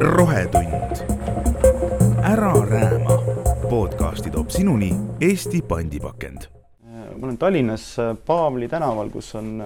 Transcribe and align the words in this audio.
rohetund. 0.00 0.72
ära 2.22 2.52
rääma. 2.70 3.22
podcasti 3.70 4.30
toob 4.30 4.50
sinuni 4.50 4.94
Eesti 5.20 5.62
pandipakend. 5.62 6.40
ma 7.18 7.26
olen 7.26 7.38
Tallinnas 7.38 7.96
Paavli 8.26 8.68
tänaval, 8.68 9.10
kus 9.10 9.34
on 9.34 9.62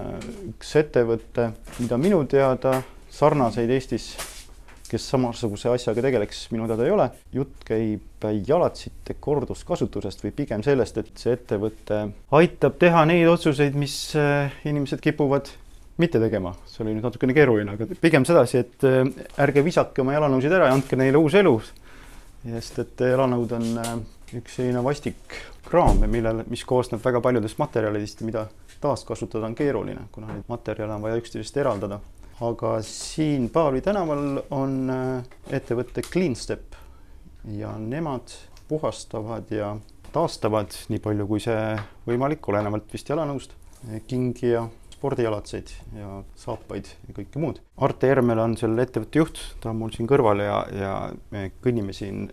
üks 0.49 0.75
ettevõte, 0.75 1.51
mida 1.79 1.97
minu 1.97 2.23
teada 2.25 2.81
sarnaseid 3.09 3.69
Eestis 3.69 4.13
kes 4.89 5.09
samasuguse 5.09 5.69
asjaga 5.73 6.01
tegeleks, 6.05 6.47
minu 6.51 6.67
teada 6.69 6.85
ei 6.85 6.91
ole. 6.91 7.09
jutt 7.33 7.65
käib 7.65 8.27
jalatsite 8.47 9.15
korduskasutusest 9.19 10.23
või 10.23 10.31
pigem 10.31 10.63
sellest, 10.63 10.97
et 10.97 11.11
see 11.17 11.33
ettevõte 11.33 12.07
aitab 12.31 12.77
teha 12.79 13.05
neid 13.05 13.27
otsuseid, 13.27 13.75
mis 13.75 14.15
äh, 14.15 14.53
inimesed 14.65 15.01
kipuvad 15.03 15.49
mitte 15.97 16.19
tegema. 16.19 16.53
see 16.65 16.83
oli 16.85 16.95
nüüd 16.95 17.05
natukene 17.05 17.35
keeruline, 17.37 17.77
aga 17.77 17.87
pigem 18.01 18.25
sedasi, 18.25 18.63
et 18.63 18.87
äh, 18.89 19.03
ärge 19.45 19.63
visake 19.65 20.01
oma 20.01 20.15
jalanõusid 20.17 20.53
ära 20.53 20.71
ja 20.71 20.77
andke 20.77 20.99
neile 20.99 21.21
uus 21.21 21.37
elu. 21.39 21.55
sest 22.43 22.79
et 22.83 23.05
jalanõud 23.13 23.53
on 23.59 23.69
äh, 23.83 23.93
üks 24.39 24.57
selline 24.57 24.83
vastik 24.83 25.37
kraam, 25.69 26.01
millel, 26.09 26.43
mis 26.49 26.65
koosneb 26.67 27.03
väga 27.03 27.21
paljudest 27.21 27.59
materjalidest, 27.61 28.25
mida 28.27 28.47
taaskasutada 28.81 29.47
on 29.47 29.55
keeruline, 29.55 30.09
kuna 30.11 30.33
neid 30.33 30.49
materjale 30.49 30.97
on 30.97 31.05
vaja 31.05 31.21
üksteisest 31.21 31.61
eraldada 31.61 32.01
aga 32.41 32.81
siin 32.81 33.49
Paavli 33.49 33.81
tänaval 33.81 34.41
on 34.51 34.89
äh, 34.89 35.23
ettevõte 35.53 36.01
CleanStep 36.01 36.75
ja 37.57 37.73
nemad 37.77 38.33
puhastavad 38.67 39.51
ja 39.51 39.75
taastavad 40.13 40.73
nii 40.89 41.01
palju, 41.03 41.27
kui 41.27 41.43
see 41.43 41.75
võimalik, 42.07 42.45
olenevalt 42.49 42.91
vist 42.93 43.09
jalanõust, 43.09 43.53
kingi 44.07 44.53
ja 44.53 44.63
spordijalatseid 45.03 45.67
ja 45.99 46.21
saapaid 46.39 46.87
ja 47.09 47.13
kõike 47.17 47.39
muud. 47.43 47.57
Arte 47.83 48.07
Ermel 48.07 48.39
on 48.39 48.53
selle 48.55 48.85
ettevõtte 48.85 49.19
juht, 49.19 49.39
ta 49.59 49.73
on 49.73 49.81
mul 49.81 49.91
siin 49.91 50.07
kõrval 50.07 50.39
ja, 50.39 50.61
ja 50.71 50.91
me 51.33 51.49
kõnnime 51.63 51.91
siin 51.95 52.29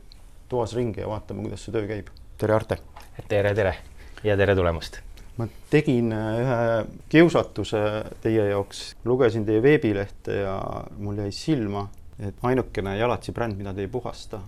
toas 0.51 0.77
ringi 0.79 1.03
ja 1.03 1.09
vaatame, 1.11 1.43
kuidas 1.43 1.65
see 1.67 1.75
töö 1.75 1.89
käib. 1.91 2.13
tere, 2.39 2.55
Arte! 2.55 2.79
tere, 3.27 3.55
tere 3.59 3.75
ja 4.23 4.37
tere 4.39 4.55
tulemast! 4.55 5.01
ma 5.41 5.49
tegin 5.73 6.13
äh, 6.15 6.39
ühe 6.45 6.61
kiusatuse 7.11 7.81
teie 8.23 8.47
jaoks, 8.53 8.85
lugesin 9.09 9.49
teie 9.49 9.63
veebilehte 9.65 10.39
ja 10.45 10.55
mul 10.99 11.19
jäi 11.25 11.33
silma, 11.35 11.89
et 12.23 12.39
ainukene 12.47 12.95
jalatsi 13.01 13.35
bränd, 13.35 13.59
mida 13.59 13.75
te 13.75 13.83
ei 13.83 13.91
puhasta, 13.91 14.45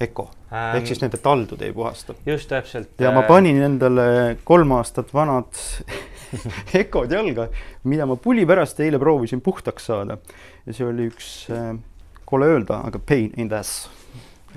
Eco 0.00 0.26
ähm,, 0.50 0.76
ehk 0.78 0.86
siis 0.86 1.00
nende 1.02 1.18
taldu 1.22 1.58
te 1.58 1.68
ei 1.70 1.74
puhasta. 1.76 2.14
just 2.26 2.50
täpselt. 2.50 2.98
ja 2.98 3.14
ma 3.14 3.22
äh, 3.22 3.30
panin 3.30 3.62
endale 3.62 4.08
kolm 4.42 4.74
aastat 4.74 5.14
vanad 5.14 5.54
Ecod 6.82 7.12
jalga, 7.12 7.48
mida 7.84 8.06
ma 8.06 8.16
puli 8.16 8.46
pärast 8.46 8.80
eile 8.84 8.98
proovisin 9.02 9.42
puhtaks 9.44 9.90
saada 9.90 10.18
ja 10.66 10.72
see 10.72 10.86
oli 10.88 11.10
üks 11.12 11.30
äh,, 11.52 11.76
kole 12.24 12.50
öelda, 12.54 12.82
aga 12.88 12.98
pain 12.98 13.32
in 13.36 13.48
the 13.52 13.60
ass. 13.60 13.88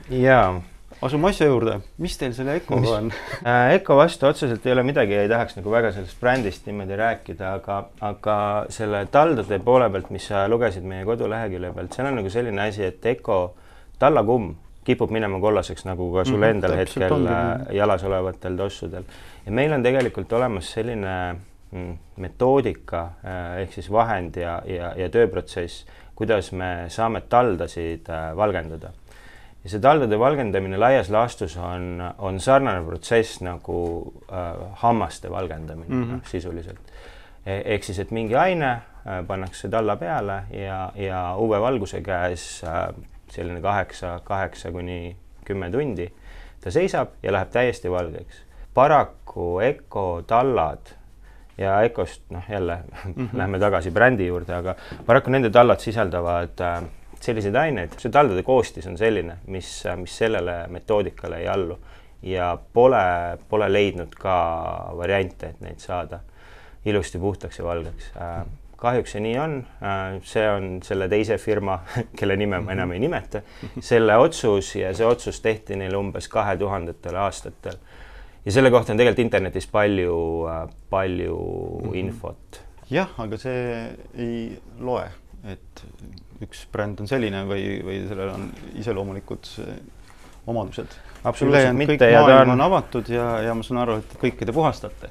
jaa 0.09 0.61
asume 1.01 1.29
asja 1.29 1.47
juurde, 1.47 1.77
mis 2.01 2.15
teil 2.17 2.33
selle 2.33 2.55
Ecoga 2.57 2.93
on 2.97 3.09
äh, 3.45 3.75
Eco 3.75 3.97
vastu 3.99 4.27
otseselt 4.29 4.65
ei 4.65 4.73
ole 4.73 4.83
midagi, 4.87 5.15
ei 5.17 5.29
tahaks 5.29 5.57
nagu 5.59 5.71
väga 5.71 5.91
sellest 5.95 6.19
brändist 6.21 6.65
niimoodi 6.69 6.97
rääkida, 6.97 7.53
aga, 7.59 7.79
aga 8.01 8.37
selle 8.73 9.03
taldade 9.13 9.59
poole 9.63 9.89
pealt, 9.93 10.09
mis 10.13 10.29
sa 10.31 10.47
lugesid 10.49 10.87
meie 10.87 11.05
kodulehekülje 11.07 11.73
pealt, 11.75 11.97
seal 11.97 12.09
on 12.09 12.17
nagu 12.21 12.31
selline 12.33 12.63
asi, 12.65 12.87
et 12.87 13.05
Eco 13.13 13.41
tallakumm 14.01 14.55
kipub 14.87 15.11
minema 15.11 15.39
kollaseks, 15.43 15.83
nagu 15.85 16.07
ka 16.13 16.23
sul 16.25 16.37
mm 16.37 16.43
-hmm, 16.43 16.55
endal 16.55 16.77
hetkel 16.79 17.11
ongi. 17.11 17.29
Äh, 17.33 17.75
jalas 17.75 18.03
olevatel 18.03 18.57
tossudel. 18.57 19.03
ja 19.45 19.51
meil 19.51 19.73
on 19.73 19.83
tegelikult 19.83 20.33
olemas 20.33 20.71
selline 20.71 21.33
mm, 21.33 21.39
metoodika 22.15 23.03
äh, 23.23 23.61
ehk 23.63 23.73
siis 23.73 23.91
vahend 23.91 24.37
ja, 24.39 24.61
ja, 24.65 24.93
ja 24.95 25.09
tööprotsess, 25.09 25.85
kuidas 26.15 26.51
me 26.51 26.87
saame 26.89 27.21
taldasid 27.29 28.07
valgendada 28.35 28.93
ja 29.67 29.73
see 29.73 29.83
taldade 29.83 30.15
valgendamine 30.19 30.77
laias 30.79 31.09
laastus 31.11 31.57
on, 31.59 31.99
on 32.23 32.39
sarnane 32.39 32.85
protsess 32.85 33.41
nagu 33.43 33.79
äh, 34.31 34.61
hammaste 34.83 35.31
valgendamine 35.31 35.95
mm 35.95 36.03
-hmm. 36.03 36.11
noh, 36.21 36.29
sisuliselt 36.31 36.93
e. 37.45 37.61
ehk 37.75 37.83
siis, 37.83 37.99
et 37.99 38.11
mingi 38.11 38.35
aine 38.35 38.71
äh, 38.71 39.25
pannakse 39.27 39.69
talla 39.69 39.95
peale 39.95 40.43
ja, 40.51 40.91
ja 40.95 41.35
UV-valguse 41.35 42.01
käes 42.01 42.63
äh, 42.63 42.95
selline 43.31 43.61
kaheksa, 43.61 44.19
kaheksa 44.23 44.71
kuni 44.71 45.17
kümme 45.45 45.71
tundi 45.71 46.13
ta 46.63 46.71
seisab 46.71 47.09
ja 47.23 47.31
läheb 47.31 47.49
täiesti 47.49 47.91
valgeks. 47.91 48.43
paraku 48.73 49.59
Eco 49.59 50.23
tallad 50.27 50.95
ja 51.57 51.81
Ecost 51.83 52.23
noh, 52.29 52.43
jälle 52.49 52.77
mm 53.05 53.13
-hmm. 53.13 53.37
lähme 53.37 53.59
tagasi 53.59 53.91
brändi 53.91 54.27
juurde, 54.27 54.55
aga 54.55 54.75
paraku 55.05 55.29
nende 55.29 55.49
tallad 55.49 55.79
sisaldavad 55.79 56.61
äh, 56.61 56.83
selliseid 57.21 57.55
aineid, 57.55 57.95
see 57.97 58.11
taldade 58.11 58.43
koostis 58.43 58.87
on 58.87 58.97
selline, 58.97 59.37
mis, 59.47 59.83
mis 59.95 60.17
sellele 60.17 60.67
metoodikale 60.67 61.37
ei 61.37 61.47
allu 61.47 61.79
ja 62.21 62.57
pole, 62.73 63.37
pole 63.49 63.73
leidnud 63.73 64.15
ka 64.15 64.37
variante, 64.97 65.53
et 65.53 65.61
neid 65.61 65.81
saada 65.83 66.19
ilusti 66.85 67.19
puhtaks 67.19 67.59
ja 67.59 67.65
valgeks. 67.65 68.11
kahjuks 68.77 69.11
see 69.15 69.21
nii 69.25 69.37
on, 69.41 69.53
see 70.23 70.43
on 70.49 70.67
selle 70.85 71.07
teise 71.09 71.37
firma, 71.41 71.79
kelle 72.19 72.37
nime 72.37 72.59
ma 72.61 72.75
enam 72.75 72.93
ei 72.93 73.01
nimeta, 73.01 73.41
selle 73.79 74.17
otsus 74.21 74.75
ja 74.75 74.93
see 74.93 75.05
otsus 75.05 75.41
tehti 75.41 75.75
neil 75.75 75.95
umbes 75.97 76.29
kahe 76.29 76.57
tuhandetel 76.57 77.15
aastatel. 77.15 77.79
Ja 78.47 78.55
selle 78.55 78.71
kohta 78.71 78.93
on 78.93 79.01
tegelikult 79.01 79.25
internetis 79.25 79.67
palju, 79.67 80.17
palju 80.89 81.37
mm 81.37 81.89
-hmm. 81.89 81.99
infot. 81.99 82.61
jah, 82.89 83.09
aga 83.19 83.37
see 83.37 83.63
ei 84.15 84.37
loe, 84.79 85.03
et 85.51 85.83
üks 86.45 86.63
bränd 86.71 87.01
on 87.03 87.09
selline 87.09 87.43
või, 87.49 87.65
või 87.83 88.01
sellel 88.07 88.31
on 88.31 88.49
iseloomulikud 88.79 89.49
eh, 89.65 89.73
omadused. 90.47 90.95
absoluutselt 91.23 91.75
mitte. 91.75 91.97
kõik 91.97 92.21
maailm 92.21 92.53
on... 92.53 92.59
on 92.59 92.65
avatud 92.69 93.09
ja, 93.11 93.29
ja 93.49 93.55
ma 93.57 93.65
saan 93.67 93.81
aru, 93.83 93.97
et 94.03 94.15
kõike 94.21 94.45
te 94.45 94.55
puhastate. 94.55 95.09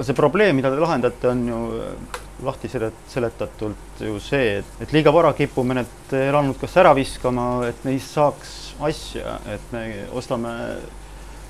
see 0.00 0.14
probleem, 0.14 0.56
mida 0.56 0.70
te 0.70 0.80
lahendate, 0.82 1.28
on 1.28 1.44
ju 1.48 1.60
eh, 1.82 2.18
lahti 2.42 2.68
selet-, 2.72 3.04
seletatult 3.08 4.02
ju 4.08 4.18
see, 4.20 4.58
et, 4.58 4.74
et 4.80 4.96
liiga 4.96 5.14
vara 5.14 5.30
kipume 5.38 5.78
need 5.78 6.16
elanud 6.18 6.58
kas 6.58 6.74
ära 6.82 6.94
viskama, 6.98 7.68
et 7.68 7.86
neist 7.86 8.10
saaks 8.18 8.58
asja, 8.82 9.38
et 9.54 9.70
me 9.70 9.86
ostame 10.18 10.56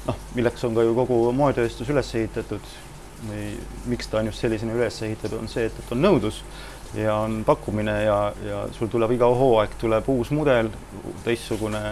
noh, 0.06 0.18
milleks 0.36 0.64
on 0.64 0.76
ka 0.76 0.84
ju 0.86 0.94
kogu 0.96 1.18
moetööstus 1.36 1.90
üles 1.92 2.14
ehitatud. 2.18 2.72
Või 3.22 3.52
miks 3.86 4.08
ta 4.10 4.18
on 4.18 4.32
just 4.32 4.42
sellisena 4.42 4.74
üles 4.74 4.96
ehitatud, 5.06 5.38
on 5.38 5.50
see, 5.50 5.68
et, 5.68 5.76
et 5.78 5.92
on 5.94 6.00
nõudlus 6.02 6.40
ja 6.98 7.14
on 7.22 7.44
pakkumine 7.46 7.94
ja, 8.02 8.16
ja 8.42 8.64
sul 8.74 8.90
tuleb 8.90 9.14
iga 9.14 9.28
hooaeg 9.30 9.76
tuleb 9.80 10.08
uus 10.10 10.32
mudel, 10.34 10.72
teistsugune 11.24 11.82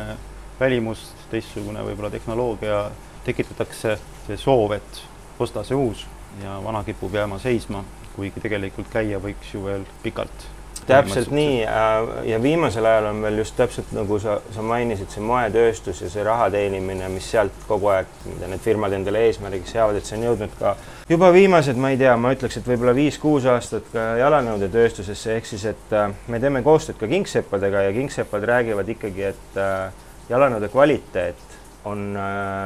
välimus, 0.58 1.06
teistsugune 1.30 1.84
võib-olla 1.86 2.10
tehnoloogia, 2.12 2.82
tekitatakse 3.24 3.96
see 4.26 4.40
soov, 4.40 4.74
et 4.76 5.02
osta 5.40 5.62
see 5.64 5.78
uus 5.78 6.04
ja 6.42 6.58
vana 6.64 6.82
kipub 6.84 7.14
jääma 7.14 7.38
seisma, 7.38 7.84
kuigi 8.16 8.42
tegelikult 8.42 8.90
käia 8.92 9.22
võiks 9.22 9.54
ju 9.54 9.64
veel 9.64 9.86
pikalt 10.02 10.50
täpselt 10.86 11.30
nii 11.34 11.62
äh, 11.64 12.08
ja 12.30 12.38
viimasel 12.42 12.86
ajal 12.86 13.10
on 13.10 13.22
veel 13.24 13.40
just 13.42 13.56
täpselt 13.58 13.92
nagu 13.96 14.18
sa, 14.22 14.38
sa 14.54 14.62
mainisid, 14.64 15.10
see 15.12 15.24
moetööstus 15.24 16.02
ja 16.04 16.10
see 16.12 16.24
raha 16.26 16.48
teenimine, 16.52 17.08
mis 17.12 17.28
sealt 17.32 17.54
kogu 17.68 17.90
aeg, 17.94 18.10
mida 18.26 18.50
need 18.50 18.62
firmad 18.64 18.94
endale 18.96 19.22
eesmärgiks 19.28 19.74
seavad, 19.76 19.98
et 19.98 20.08
see 20.08 20.18
on 20.18 20.26
jõudnud 20.30 20.56
ka 20.58 20.74
juba 21.10 21.30
viimased, 21.34 21.78
ma 21.80 21.92
ei 21.94 22.00
tea, 22.00 22.16
ma 22.20 22.34
ütleks, 22.36 22.60
et 22.60 22.70
võib-olla 22.70 22.94
viis-kuus 22.96 23.48
aastat 23.50 23.88
ka 23.92 24.06
jalanõudetööstusesse, 24.20 25.36
ehk 25.38 25.50
siis, 25.52 25.66
et 25.72 25.96
äh, 25.96 26.12
me 26.28 26.42
teeme 26.42 26.64
koostööd 26.66 27.00
ka 27.00 27.10
kingseppadega 27.10 27.86
ja 27.88 27.96
kingsepad 27.96 28.46
räägivad 28.52 28.94
ikkagi, 28.96 29.26
et 29.32 29.60
äh, 29.60 30.06
jalanõude 30.30 30.70
kvaliteet 30.72 31.58
on 31.88 32.12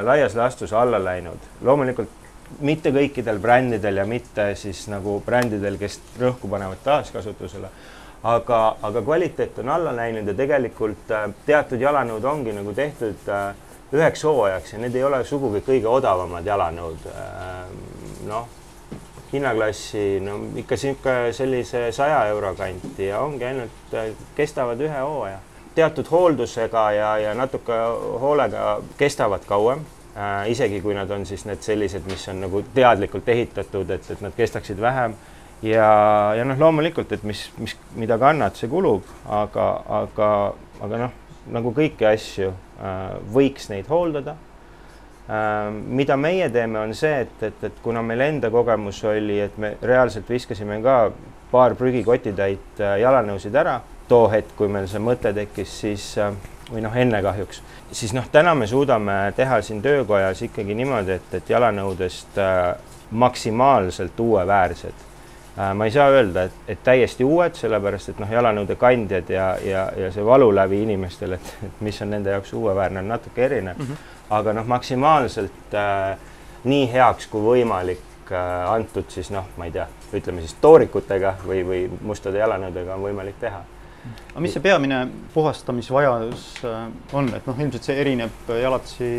laias 0.02 0.32
laastus 0.34 0.72
alla 0.74 0.98
läinud. 0.98 1.38
loomulikult 1.62 2.24
mitte 2.66 2.90
kõikidel 2.94 3.38
brändidel 3.38 4.00
ja 4.00 4.06
mitte 4.06 4.48
siis 4.58 4.84
nagu 4.90 5.20
brändidel, 5.24 5.78
kes 5.78 6.00
rõhku 6.20 6.50
panevad 6.50 6.82
taaskasutusele 6.84 7.70
aga, 8.24 8.76
aga 8.82 9.02
kvaliteet 9.02 9.58
on 9.58 9.68
alla 9.68 9.96
läinud 9.96 10.28
ja 10.28 10.34
tegelikult 10.34 11.10
äh, 11.12 11.28
teatud 11.46 11.80
jalanõud 11.80 12.24
ongi 12.24 12.52
nagu 12.56 12.72
tehtud 12.72 13.28
äh, 13.28 13.54
üheks 13.94 14.24
hooajaks 14.24 14.72
ja 14.72 14.80
need 14.80 14.96
ei 14.96 15.04
ole 15.04 15.20
sugugi 15.28 15.60
kõige 15.66 15.90
odavamad 15.92 16.46
jalanõud. 16.46 17.04
Äh, 17.12 17.66
noh, 18.28 18.48
hinnaklassi, 19.32 20.20
no 20.24 20.38
ikka 20.56 20.78
niisugune 20.78 21.32
sellise 21.36 21.88
saja 21.92 22.22
euro 22.30 22.54
kanti 22.56 23.10
ja 23.10 23.20
ongi 23.20 23.44
ainult, 23.50 23.98
kestavad 24.36 24.80
ühe 24.80 25.00
hooaja. 25.00 25.42
teatud 25.74 26.06
hooldusega 26.10 26.82
ja, 26.94 27.16
ja 27.18 27.34
natuke 27.34 27.76
hoolega 28.22 28.80
kestavad 28.98 29.42
kauem 29.46 29.80
äh,. 30.16 30.50
isegi 30.50 30.80
kui 30.80 30.94
nad 30.94 31.10
on 31.10 31.26
siis 31.26 31.44
need 31.44 31.62
sellised, 31.66 32.06
mis 32.06 32.28
on 32.28 32.40
nagu 32.40 32.62
teadlikult 32.74 33.28
ehitatud, 33.28 33.90
et, 33.90 34.10
et 34.10 34.20
nad 34.20 34.32
kestaksid 34.36 34.80
vähem 34.80 35.16
ja, 35.62 35.88
ja 36.36 36.44
noh, 36.44 36.58
loomulikult, 36.58 37.12
et 37.12 37.22
mis, 37.22 37.46
mis, 37.58 37.76
mida 37.98 38.18
kannad, 38.20 38.56
see 38.58 38.70
kulub, 38.70 39.06
aga, 39.28 39.68
aga, 40.00 40.30
aga 40.84 41.04
noh, 41.06 41.14
nagu 41.54 41.74
kõiki 41.76 42.08
asju 42.08 42.50
äh, 42.50 43.14
võiks 43.34 43.70
neid 43.72 43.88
hooldada 43.92 44.36
äh,. 45.28 45.70
mida 45.70 46.16
meie 46.16 46.48
teeme, 46.52 46.80
on 46.80 46.94
see, 46.96 47.24
et, 47.26 47.36
et, 47.42 47.68
et 47.70 47.82
kuna 47.84 48.02
meil 48.02 48.24
enda 48.26 48.50
kogemus 48.50 49.02
oli, 49.08 49.40
et 49.44 49.58
me 49.58 49.74
reaalselt 49.82 50.30
viskasime 50.30 50.80
ka 50.84 50.98
paar 51.52 51.76
prügikotitäit 51.78 52.80
äh, 52.80 52.98
jalanõusid 53.04 53.54
ära, 53.54 53.78
too 54.08 54.26
hetk, 54.32 54.56
kui 54.58 54.68
meil 54.68 54.88
see 54.90 55.00
mõte 55.00 55.32
tekkis, 55.36 55.78
siis 55.84 56.10
äh, 56.20 56.34
või 56.70 56.82
noh, 56.84 56.96
enne 56.96 57.20
kahjuks, 57.22 57.60
siis 57.92 58.14
noh, 58.16 58.26
täna 58.32 58.54
me 58.56 58.66
suudame 58.66 59.32
teha 59.36 59.60
siin 59.62 59.82
töökojas 59.84 60.42
ikkagi 60.46 60.76
niimoodi, 60.76 61.18
et, 61.18 61.34
et 61.38 61.50
jalanõudest 61.50 62.38
äh, 62.40 62.74
maksimaalselt 63.10 64.20
uueväärsed. 64.20 65.04
Ma 65.56 65.84
ei 65.84 65.90
saa 65.94 66.08
öelda, 66.10 66.42
et, 66.42 66.52
et 66.68 66.80
täiesti 66.82 67.24
uued, 67.24 67.54
sellepärast 67.54 68.10
et 68.10 68.22
noh, 68.22 68.30
jalanõude 68.30 68.74
kandjad 68.78 69.28
ja, 69.30 69.48
ja, 69.62 69.84
ja 69.96 70.10
see 70.12 70.24
valulävi 70.26 70.80
inimestel, 70.82 71.36
et, 71.36 71.52
et 71.62 71.84
mis 71.84 72.00
on 72.02 72.10
nende 72.10 72.34
jaoks 72.34 72.52
uueväärne, 72.58 73.04
on 73.04 73.12
natuke 73.14 73.44
erinev 73.44 73.78
mm. 73.78 73.84
-hmm. 73.84 74.16
aga 74.38 74.52
noh, 74.52 74.66
maksimaalselt 74.66 75.74
äh, 75.74 76.18
nii 76.64 76.88
heaks 76.92 77.26
kui 77.30 77.42
võimalik 77.42 78.32
äh, 78.32 78.72
antud 78.72 79.06
siis 79.08 79.30
noh, 79.30 79.46
ma 79.56 79.70
ei 79.70 79.76
tea, 79.76 79.86
ütleme 80.12 80.40
siis 80.40 80.56
toorikutega 80.60 81.36
või, 81.46 81.62
või 81.66 81.86
mustade 82.00 82.38
jalanõudega 82.38 82.94
on 82.94 83.06
võimalik 83.06 83.38
teha 83.40 83.62
aga 84.04 84.42
mis 84.44 84.52
see 84.52 84.62
peamine 84.64 84.98
puhastamisvajadus 85.34 86.44
äh, 86.68 86.80
on, 87.16 87.30
et 87.36 87.46
noh, 87.48 87.60
ilmselt 87.64 87.86
see 87.86 87.96
erineb 88.02 88.50
jalatsi, 88.60 89.10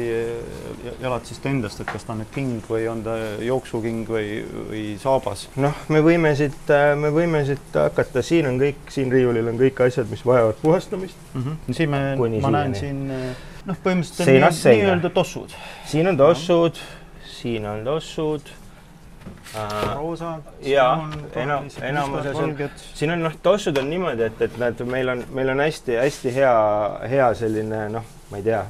jalatsist 1.01 1.47
endast, 1.49 1.81
et 1.81 1.89
kas 1.89 2.05
ta 2.05 2.13
on 2.13 2.21
nüüd 2.21 2.33
king 2.35 2.67
või 2.69 2.85
on 2.91 3.01
ta 3.05 3.15
jooksuking 3.45 4.09
või, 4.11 4.27
või 4.69 4.83
saabas? 5.01 5.47
noh, 5.61 5.85
me 5.93 6.03
võime 6.05 6.35
siit, 6.37 6.59
äh, 6.73 6.91
me 6.99 7.13
võime 7.15 7.45
siit 7.47 7.79
hakata, 7.79 8.23
siin 8.25 8.49
on 8.51 8.59
kõik, 8.61 8.83
siin 8.93 9.13
riiulil 9.13 9.53
on 9.53 9.61
kõik 9.61 9.81
asjad, 9.87 10.09
mis 10.11 10.25
vajavad 10.27 10.59
puhastamist 10.61 11.17
mm. 11.33 11.47
-hmm. 11.47 11.79
siin 11.79 11.95
me, 11.95 12.03
ma 12.43 12.53
näen 12.59 12.77
siin 12.77 13.01
noh, 13.09 13.81
põhimõtteliselt 13.81 14.69
nii-öelda 14.75 15.09
nii 15.09 15.17
tossud. 15.17 15.57
siin 15.89 16.11
on 16.11 16.21
tossud, 16.21 16.83
siin 17.39 17.65
on 17.71 17.83
tossud 17.87 18.53
roosa. 19.95 20.39
ja 20.61 20.87
enam, 21.35 21.67
enamuses 21.81 22.35
on, 22.35 22.55
siin 22.93 23.11
on 23.11 23.23
noh, 23.23 23.37
tossud 23.43 23.77
on 23.77 23.89
niimoodi, 23.89 24.27
et, 24.29 24.41
et 24.41 24.57
nad, 24.61 24.81
meil 24.89 25.09
on, 25.09 25.23
meil 25.35 25.53
on 25.53 25.63
hästi-hästi 25.65 26.33
hea, 26.35 26.55
hea 27.11 27.29
selline 27.37 27.85
noh, 27.93 28.09
ma 28.31 28.41
ei 28.41 28.47
tea, 28.49 28.63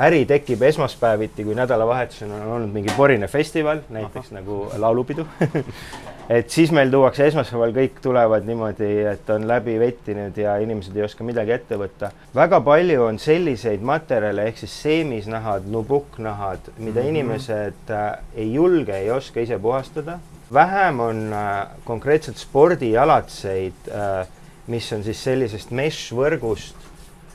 äri 0.00 0.24
tekib 0.28 0.62
esmaspäeviti, 0.70 1.44
kui 1.44 1.58
nädalavahetusel 1.58 2.32
on 2.32 2.46
olnud 2.56 2.72
mingi 2.72 2.94
porine 2.96 3.28
festival, 3.28 3.84
näiteks 3.88 4.32
Aha. 4.32 4.40
nagu 4.40 4.62
laulupidu 4.78 5.26
et 6.30 6.50
siis 6.50 6.70
meil 6.74 6.90
tuuakse 6.92 7.26
esmaspäeval, 7.26 7.72
kõik 7.74 7.98
tulevad 8.04 8.46
niimoodi, 8.46 8.88
et 9.10 9.30
on 9.34 9.46
läbi 9.50 9.74
vettinud 9.80 10.36
ja 10.38 10.54
inimesed 10.62 10.96
ei 10.96 11.04
oska 11.06 11.24
midagi 11.26 11.54
ette 11.56 11.78
võtta. 11.80 12.12
väga 12.34 12.60
palju 12.66 13.02
on 13.02 13.18
selliseid 13.18 13.82
materjale 13.82 14.44
ehk 14.46 14.60
siis 14.62 14.76
seemisnahad, 14.84 15.66
nubukknahad, 15.66 16.70
mida 16.78 17.00
mm 17.00 17.06
-hmm. 17.06 17.08
inimesed 17.08 17.90
äh, 17.90 18.12
ei 18.34 18.52
julge, 18.54 18.96
ei 18.96 19.10
oska 19.10 19.40
ise 19.40 19.58
puhastada. 19.58 20.18
vähem 20.52 21.00
on 21.00 21.32
äh, 21.32 21.66
konkreetselt 21.84 22.36
spordijalatseid 22.36 23.88
äh,, 23.88 24.26
mis 24.66 24.92
on 24.92 25.02
siis 25.04 25.24
sellisest 25.24 25.70
mesh 25.70 26.12
võrgust 26.14 26.76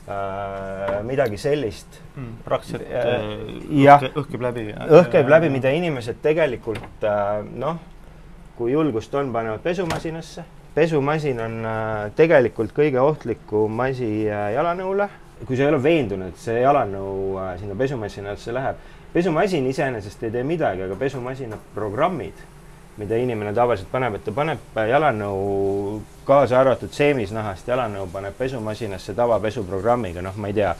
äh, 0.08 1.02
midagi 1.02 1.36
sellist 1.36 2.00
mm,. 2.16 2.32
praktiliselt 2.44 2.88
äh, 2.92 3.06
äh 3.06 3.82
jah, 3.82 4.02
õhk 4.02 4.30
käib 4.30 4.42
läbi. 4.42 4.72
õhk 4.72 5.10
käib 5.10 5.28
läbi, 5.28 5.48
mida 5.50 5.70
inimesed 5.70 6.16
tegelikult 6.22 7.04
äh, 7.04 7.44
noh 7.52 7.76
kui 8.56 8.72
julgust 8.72 9.14
on, 9.14 9.32
panevad 9.32 9.60
pesumasinasse. 9.60 10.44
pesumasin 10.74 11.40
on 11.40 11.54
äh, 11.64 12.10
tegelikult 12.16 12.72
kõige 12.76 13.00
ohtlikum 13.00 13.80
asi 13.80 14.28
äh, 14.28 14.52
jalanõule. 14.54 15.08
kui 15.46 15.56
sa 15.56 15.66
ei 15.66 15.68
ole 15.68 15.82
veendunud, 15.82 16.32
et 16.32 16.40
see 16.40 16.60
jalanõu 16.62 17.36
äh, 17.36 17.54
sinna 17.60 17.76
pesumasinasse 17.76 18.54
läheb. 18.54 18.76
pesumasin 19.12 19.66
iseenesest 19.66 20.22
ei 20.22 20.30
tee 20.30 20.44
midagi, 20.44 20.82
aga 20.82 20.96
pesumasina 20.96 21.58
programmid, 21.74 22.44
mida 22.96 23.16
inimene 23.16 23.52
tavaliselt 23.54 23.90
paneb, 23.92 24.16
et 24.16 24.24
ta 24.24 24.32
paneb 24.32 24.78
jalanõu, 24.88 26.00
kaasa 26.24 26.60
arvatud 26.60 26.92
seemisnahast 26.92 27.68
jalanõu, 27.68 28.08
paneb 28.12 28.36
pesumasinasse 28.38 29.14
tavapesuprogrammiga, 29.14 30.24
noh, 30.24 30.36
ma 30.36 30.48
ei 30.48 30.56
tea 30.56 30.76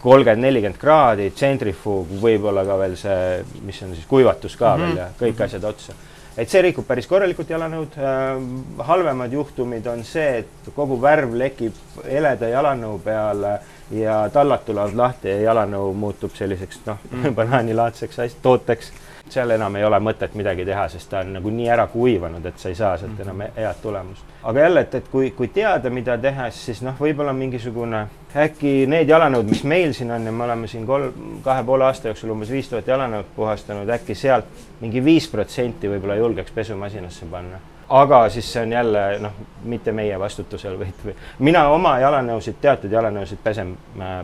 kolmkümmend, 0.00 0.40
nelikümmend 0.40 0.80
kraadi, 0.80 1.28
tsentrifuug, 1.36 2.16
võib-olla 2.22 2.64
ka 2.64 2.78
veel 2.80 2.96
see, 2.96 3.42
mis 3.68 3.82
on 3.84 3.92
siis 3.92 4.08
kuivatus 4.08 4.56
ka 4.56 4.76
mm 4.76 4.82
-hmm. 4.82 4.86
veel 4.86 4.96
ja 4.96 5.10
kõik 5.20 5.44
asjad 5.44 5.64
otsa 5.64 5.92
et 6.40 6.48
see 6.48 6.62
rikub 6.64 6.86
päris 6.88 7.08
korralikult 7.10 7.50
jalanõud. 7.52 7.98
Äh, 8.00 8.84
halvemad 8.88 9.32
juhtumid 9.34 9.86
on 9.92 10.04
see, 10.08 10.44
et 10.44 10.72
kogu 10.76 10.96
värv 11.02 11.34
lekib 11.36 11.76
heleda 12.06 12.48
jalanõu 12.48 12.98
peale 13.04 13.58
ja 13.94 14.22
tallad 14.32 14.64
tulevad 14.66 14.96
lahti 14.96 15.32
ja 15.32 15.40
jalanõu 15.50 15.92
muutub 15.98 16.34
selliseks 16.38 16.84
noh 16.86 17.00
mm. 17.10 17.34
banaanilaadseks 17.38 18.38
tooteks. 18.42 18.92
Seal 19.28 19.50
enam 19.50 19.76
ei 19.76 19.84
ole 19.84 19.98
mõtet 20.02 20.34
midagi 20.38 20.64
teha, 20.66 20.86
sest 20.88 21.10
ta 21.10 21.20
on 21.24 21.34
nagu 21.36 21.50
nii 21.54 21.68
ära 21.70 21.86
kuivanud, 21.90 22.46
et 22.46 22.58
sa 22.58 22.68
ei 22.68 22.78
saa 22.78 22.96
sealt 22.98 23.18
mm. 23.18 23.22
enam 23.26 23.42
head 23.56 23.82
tulemust. 23.82 24.36
aga 24.42 24.60
jälle, 24.60 24.80
et, 24.80 24.94
et 24.94 25.08
kui, 25.08 25.30
kui 25.36 25.48
teada, 25.48 25.90
mida 25.90 26.18
teha, 26.18 26.50
siis 26.54 26.82
noh, 26.82 26.96
võib-olla 27.00 27.32
mingisugune 27.36 28.06
äkki 28.36 28.86
need 28.90 29.10
jalanõud, 29.10 29.48
mis 29.50 29.64
meil 29.64 29.92
siin 29.96 30.10
on 30.14 30.26
ja 30.26 30.32
me 30.32 30.44
oleme 30.44 30.70
siin 30.70 30.86
kolm, 30.86 31.40
kahe 31.44 31.64
poole 31.66 31.84
aasta 31.88 32.10
jooksul 32.10 32.30
umbes 32.34 32.50
viis 32.50 32.70
tuhat 32.70 32.86
jalanõud 32.88 33.34
puhastanud, 33.36 33.90
äkki 33.90 34.14
sealt 34.14 34.48
mingi 34.80 35.02
viis 35.04 35.28
protsenti 35.28 35.90
võib-olla 35.90 36.16
julgeks 36.20 36.54
pesumasinasse 36.54 37.26
panna. 37.30 37.60
aga 37.88 38.28
siis 38.30 38.52
see 38.52 38.62
on 38.62 38.72
jälle 38.72 39.18
noh, 39.18 39.32
mitte 39.64 39.92
meie 39.92 40.18
vastutusel 40.18 40.78
või 40.78 41.14
mina 41.38 41.68
oma 41.68 41.98
jalanõusid, 41.98 42.60
teatud 42.60 42.92
jalanõusid 42.92 43.38
pesen, 43.42 43.76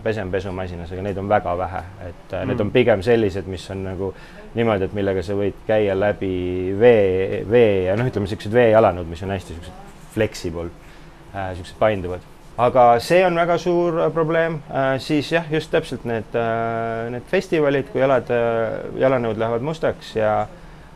pesen 0.02 0.30
pesumasinas, 0.30 0.92
aga 0.92 1.02
neid 1.02 1.18
on 1.18 1.28
väga 1.28 1.58
vähe, 1.58 1.82
et 2.08 2.32
mm. 2.32 2.48
need 2.48 2.60
on 2.60 2.70
pigem 2.70 3.02
sellised, 3.02 3.46
mis 3.50 3.70
on 3.70 3.84
nagu 3.84 4.14
niimoodi, 4.56 4.88
et 4.88 4.96
millega 4.96 5.24
sa 5.24 5.36
võid 5.38 5.58
käia 5.68 5.96
läbi 5.98 6.74
vee, 6.80 7.42
vee 7.50 7.84
ja 7.90 7.98
noh, 7.98 8.08
ütleme 8.08 8.30
siuksed 8.30 8.54
veejalanõud, 8.54 9.10
mis 9.10 9.22
on 9.26 9.34
hästi 9.36 9.58
siuksed 9.58 9.84
flexible 10.16 10.70
äh,, 11.34 11.52
siuksed 11.58 11.76
painduvad. 11.80 12.24
Aga 12.56 12.94
see 13.04 13.20
on 13.20 13.36
väga 13.36 13.58
suur 13.60 13.98
äh, 14.00 14.06
probleem, 14.08 14.62
äh, 14.72 14.94
siis 15.04 15.28
jah, 15.28 15.44
just 15.52 15.68
täpselt 15.68 16.06
need, 16.08 16.30
äh, 16.32 17.10
need 17.12 17.26
festivalid, 17.28 17.90
kui 17.92 18.00
jalad, 18.00 18.30
jalanõud 18.96 19.36
lähevad 19.36 19.66
mustaks 19.66 20.14
ja 20.16 20.46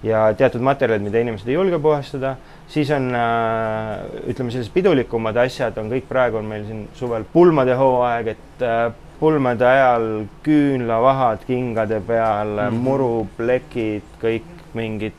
ja 0.00 0.22
teatud 0.32 0.62
materjalid, 0.64 1.04
mida 1.04 1.20
inimesed 1.20 1.48
ei 1.50 1.58
julge 1.58 1.76
puhastada, 1.84 2.30
siis 2.72 2.88
on 2.96 3.10
ütleme, 3.12 4.48
sellised 4.48 4.72
pidulikumad 4.72 5.36
asjad 5.42 5.76
on 5.76 5.90
kõik, 5.92 6.06
praegu 6.08 6.38
on 6.40 6.48
meil 6.48 6.64
siin 6.64 6.86
suvel 6.96 7.26
pulmade 7.28 7.76
hooaeg, 7.76 8.30
et 8.32 8.64
pulmade 9.20 9.67
ajal 9.67 10.06
küünlavahad 10.43 11.44
kingade 11.46 12.00
peal 12.06 12.49
mm, 12.49 12.69
-hmm. 12.69 12.84
muruplekid, 12.87 14.02
kõik 14.22 14.49
mingid 14.75 15.17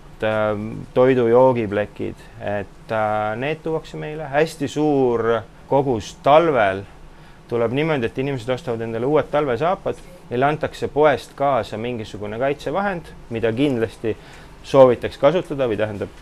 toidu-joogiplekid, 0.94 2.16
et 2.42 2.96
need 3.36 3.62
tuuakse 3.64 3.98
meile, 3.98 4.28
hästi 4.30 4.68
suur 4.68 5.42
kogus 5.70 6.16
talvel 6.24 6.84
tuleb 7.52 7.74
niimoodi, 7.76 8.08
et 8.08 8.18
inimesed 8.18 8.50
ostavad 8.54 8.82
endale 8.86 9.06
uued 9.06 9.28
talvesaapad, 9.32 9.98
neile 10.30 10.46
antakse 10.48 10.88
poest 10.88 11.34
kaasa 11.36 11.78
mingisugune 11.78 12.40
kaitsevahend, 12.40 13.12
mida 13.30 13.52
kindlasti 13.54 14.16
soovitaks 14.64 15.18
kasutada 15.18 15.68
või 15.68 15.80
tähendab, 15.80 16.22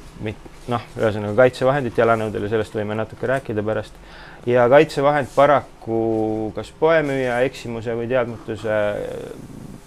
noh, 0.72 0.88
ühesõnaga 0.98 1.36
kaitsevahendit 1.44 1.98
jalanõudel 2.00 2.48
ja 2.48 2.54
sellest 2.56 2.78
võime 2.80 2.98
natuke 2.98 3.28
rääkida 3.30 3.64
pärast. 3.66 4.00
Ja 4.46 4.70
kaitsevahend 4.70 5.28
paraku 5.36 6.52
kas 6.56 6.72
poemüüja 6.80 7.40
eksimuse 7.48 7.96
või 7.96 8.08
teadmatuse 8.08 8.80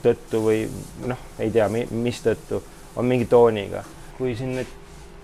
tõttu 0.02 0.42
või 0.44 0.64
noh, 1.06 1.18
ei 1.38 1.50
tea, 1.50 1.68
mis 1.90 2.23
tõttu, 2.25 2.62
on 2.97 3.06
mingi 3.06 3.26
tooniga. 3.26 3.85
kui 4.18 4.35
siin 4.37 4.56
need 4.56 4.66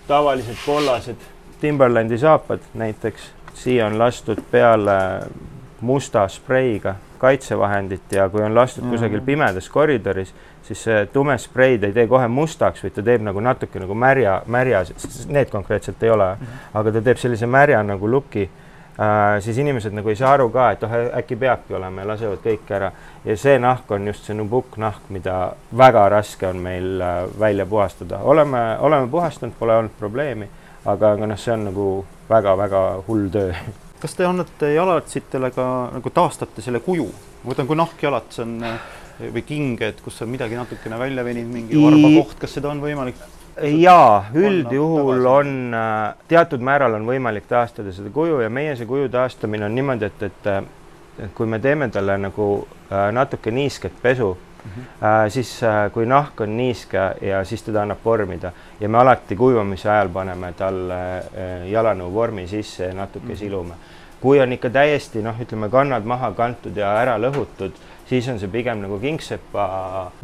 tavalised 0.07 0.57
kollased 0.65 1.27
Timberlandi 1.61 2.17
saapad 2.17 2.59
näiteks 2.73 3.31
siia 3.53 3.87
on 3.87 3.99
lastud 3.99 4.39
peale 4.51 5.21
musta 5.81 6.27
spreiga 6.27 6.95
kaitsevahendit 7.19 8.11
ja 8.11 8.29
kui 8.29 8.41
on 8.41 8.55
lastud 8.55 8.83
mm 8.83 8.89
-hmm. 8.89 8.91
kusagil 8.91 9.21
pimedas 9.21 9.69
koridoris, 9.69 10.33
siis 10.63 10.83
see 10.83 11.05
tume 11.05 11.37
spreid 11.37 11.83
ei 11.83 11.93
tee 11.93 12.07
kohe 12.07 12.27
mustaks, 12.27 12.83
vaid 12.83 12.93
ta 12.93 13.03
teeb 13.03 13.21
nagu 13.21 13.39
natuke 13.39 13.79
nagu 13.79 13.93
märja, 13.93 14.41
märja, 14.45 14.83
need 15.27 15.49
konkreetselt 15.49 16.03
ei 16.03 16.09
ole 16.09 16.33
-hmm. 16.33 16.45
aga 16.73 16.91
ta 16.91 17.01
teeb 17.01 17.17
sellise 17.17 17.45
märja 17.45 17.83
nagu 17.83 18.11
luki. 18.11 18.49
Siis 19.39 19.57
inimesed 19.57 19.93
nagu 19.95 20.09
ei 20.11 20.17
saa 20.19 20.33
aru 20.35 20.49
ka, 20.51 20.69
et 20.75 20.83
oh, 20.83 20.93
äkki 21.21 21.37
peabki 21.39 21.75
olema 21.77 22.03
ja 22.03 22.09
lasevad 22.09 22.41
kõik 22.43 22.71
ära. 22.75 22.91
ja 23.25 23.35
see 23.37 23.59
nahk 23.59 23.91
on 23.95 24.07
just 24.07 24.25
see 24.27 24.35
nubukk 24.35 24.77
nahk, 24.77 25.05
mida 25.09 25.53
väga 25.77 26.07
raske 26.09 26.47
on 26.47 26.59
meil 26.63 27.01
äh, 27.01 27.21
välja 27.39 27.65
puhastada. 27.65 28.19
oleme, 28.23 28.77
oleme 28.79 29.07
puhastanud, 29.07 29.55
pole 29.59 29.75
olnud 29.75 29.95
probleemi, 29.99 30.49
aga, 30.85 31.13
aga 31.13 31.31
noh, 31.31 31.39
see 31.39 31.53
on 31.53 31.65
nagu 31.69 31.87
väga-väga 32.29 32.83
hull 33.07 33.29
töö. 33.31 33.53
kas 34.03 34.15
te 34.15 34.27
annate 34.27 34.73
jalatsitele 34.73 35.51
ka 35.55 35.65
nagu 35.95 36.09
taastate 36.09 36.61
selle 36.61 36.83
kuju? 36.83 37.07
ma 37.43 37.53
mõtlen, 37.53 37.67
kui 37.67 37.79
nahkjalats 37.79 38.43
on 38.43 38.57
või 39.19 39.43
king, 39.47 39.81
et 39.83 39.99
kus 40.03 40.21
on 40.23 40.31
midagi 40.31 40.59
natukene 40.59 40.99
välja 40.99 41.23
veninud, 41.23 41.53
mingi 41.55 41.79
varba 41.79 42.11
koht, 42.19 42.39
kas 42.43 42.59
seda 42.59 42.71
on 42.71 42.83
võimalik? 42.83 43.19
Jaa, 43.63 44.25
üldjuhul 44.33 45.25
on 45.25 45.73
äh, 45.73 46.15
teatud 46.27 46.63
määral 46.63 46.93
on 46.97 47.07
võimalik 47.07 47.47
taastada 47.49 47.91
seda 47.95 48.11
kuju 48.13 48.41
ja 48.43 48.49
meie 48.49 48.75
see 48.77 48.87
kuju 48.89 49.09
taastamine 49.11 49.65
on 49.65 49.75
niimoodi, 49.75 50.09
et, 50.09 50.27
et 50.29 50.51
et 51.19 51.33
kui 51.35 51.49
me 51.51 51.59
teeme 51.59 51.89
talle 51.91 52.15
nagu 52.17 52.45
äh, 52.91 53.09
natuke 53.11 53.51
niisket 53.51 53.97
pesu, 54.01 54.37
mm, 54.37 54.71
-hmm. 54.71 55.29
siis 55.29 55.61
kui 55.93 56.05
nahk 56.05 56.41
on 56.41 56.57
niiske 56.57 57.01
ja 57.21 57.43
siis 57.43 57.63
teda 57.63 57.81
annab 57.81 57.97
vormida 58.05 58.51
ja 58.79 58.89
me 58.89 58.97
alati 58.97 59.35
kuivamise 59.35 59.89
ajal 59.89 60.09
paneme 60.09 60.53
talle 60.53 61.23
jalanõu 61.71 62.13
vormi 62.13 62.47
sisse 62.47 62.85
ja 62.85 62.93
natuke 62.93 63.25
mm 63.25 63.31
-hmm. 63.31 63.37
silume. 63.37 63.73
kui 64.21 64.39
on 64.39 64.53
ikka 64.53 64.69
täiesti 64.69 65.21
noh, 65.21 65.35
ütleme 65.41 65.69
kannad 65.69 66.03
maha 66.03 66.31
kantud 66.31 66.77
ja 66.77 66.97
ära 67.01 67.17
lõhutud 67.17 67.71
siis 68.09 68.27
on 68.27 68.39
see 68.41 68.49
pigem 68.49 68.81
nagu 68.81 68.97
kingsepa 68.99 69.65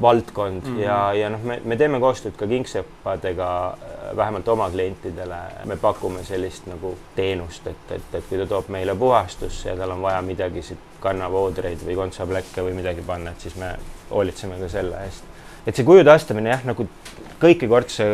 valdkond 0.01 0.63
mm 0.63 0.75
-hmm. 0.75 0.83
ja, 0.83 1.13
ja 1.13 1.29
noh, 1.29 1.43
me, 1.43 1.61
me 1.63 1.77
teeme 1.77 1.99
koostööd 1.99 2.33
ka 2.37 2.47
kingseppadega 2.47 3.49
äh, 3.67 4.15
vähemalt 4.17 4.47
oma 4.47 4.69
klientidele, 4.69 5.37
me 5.65 5.77
pakume 5.77 6.23
sellist 6.23 6.67
nagu 6.67 6.95
teenust, 7.15 7.67
et, 7.67 7.91
et, 7.91 8.09
et 8.13 8.25
kui 8.29 8.37
ta 8.37 8.47
toob 8.47 8.69
meile 8.69 8.95
puhastusse 8.95 9.69
ja 9.69 9.77
tal 9.77 9.91
on 9.91 10.01
vaja 10.01 10.21
midagi 10.21 10.61
siit 10.61 10.79
kannavoodreid 10.99 11.85
või 11.85 11.95
kontsaplekke 11.95 12.63
või 12.65 12.73
midagi 12.73 13.01
panna, 13.01 13.31
et 13.31 13.41
siis 13.41 13.55
me 13.55 13.75
hoolitseme 14.09 14.59
ka 14.59 14.69
selle 14.69 15.03
eest. 15.05 15.23
et 15.67 15.75
see 15.75 15.85
kuju 15.85 16.03
taastamine 16.03 16.49
jah, 16.49 16.65
nagu 16.65 16.87
kõiki 17.41 17.67
kortse 17.67 18.05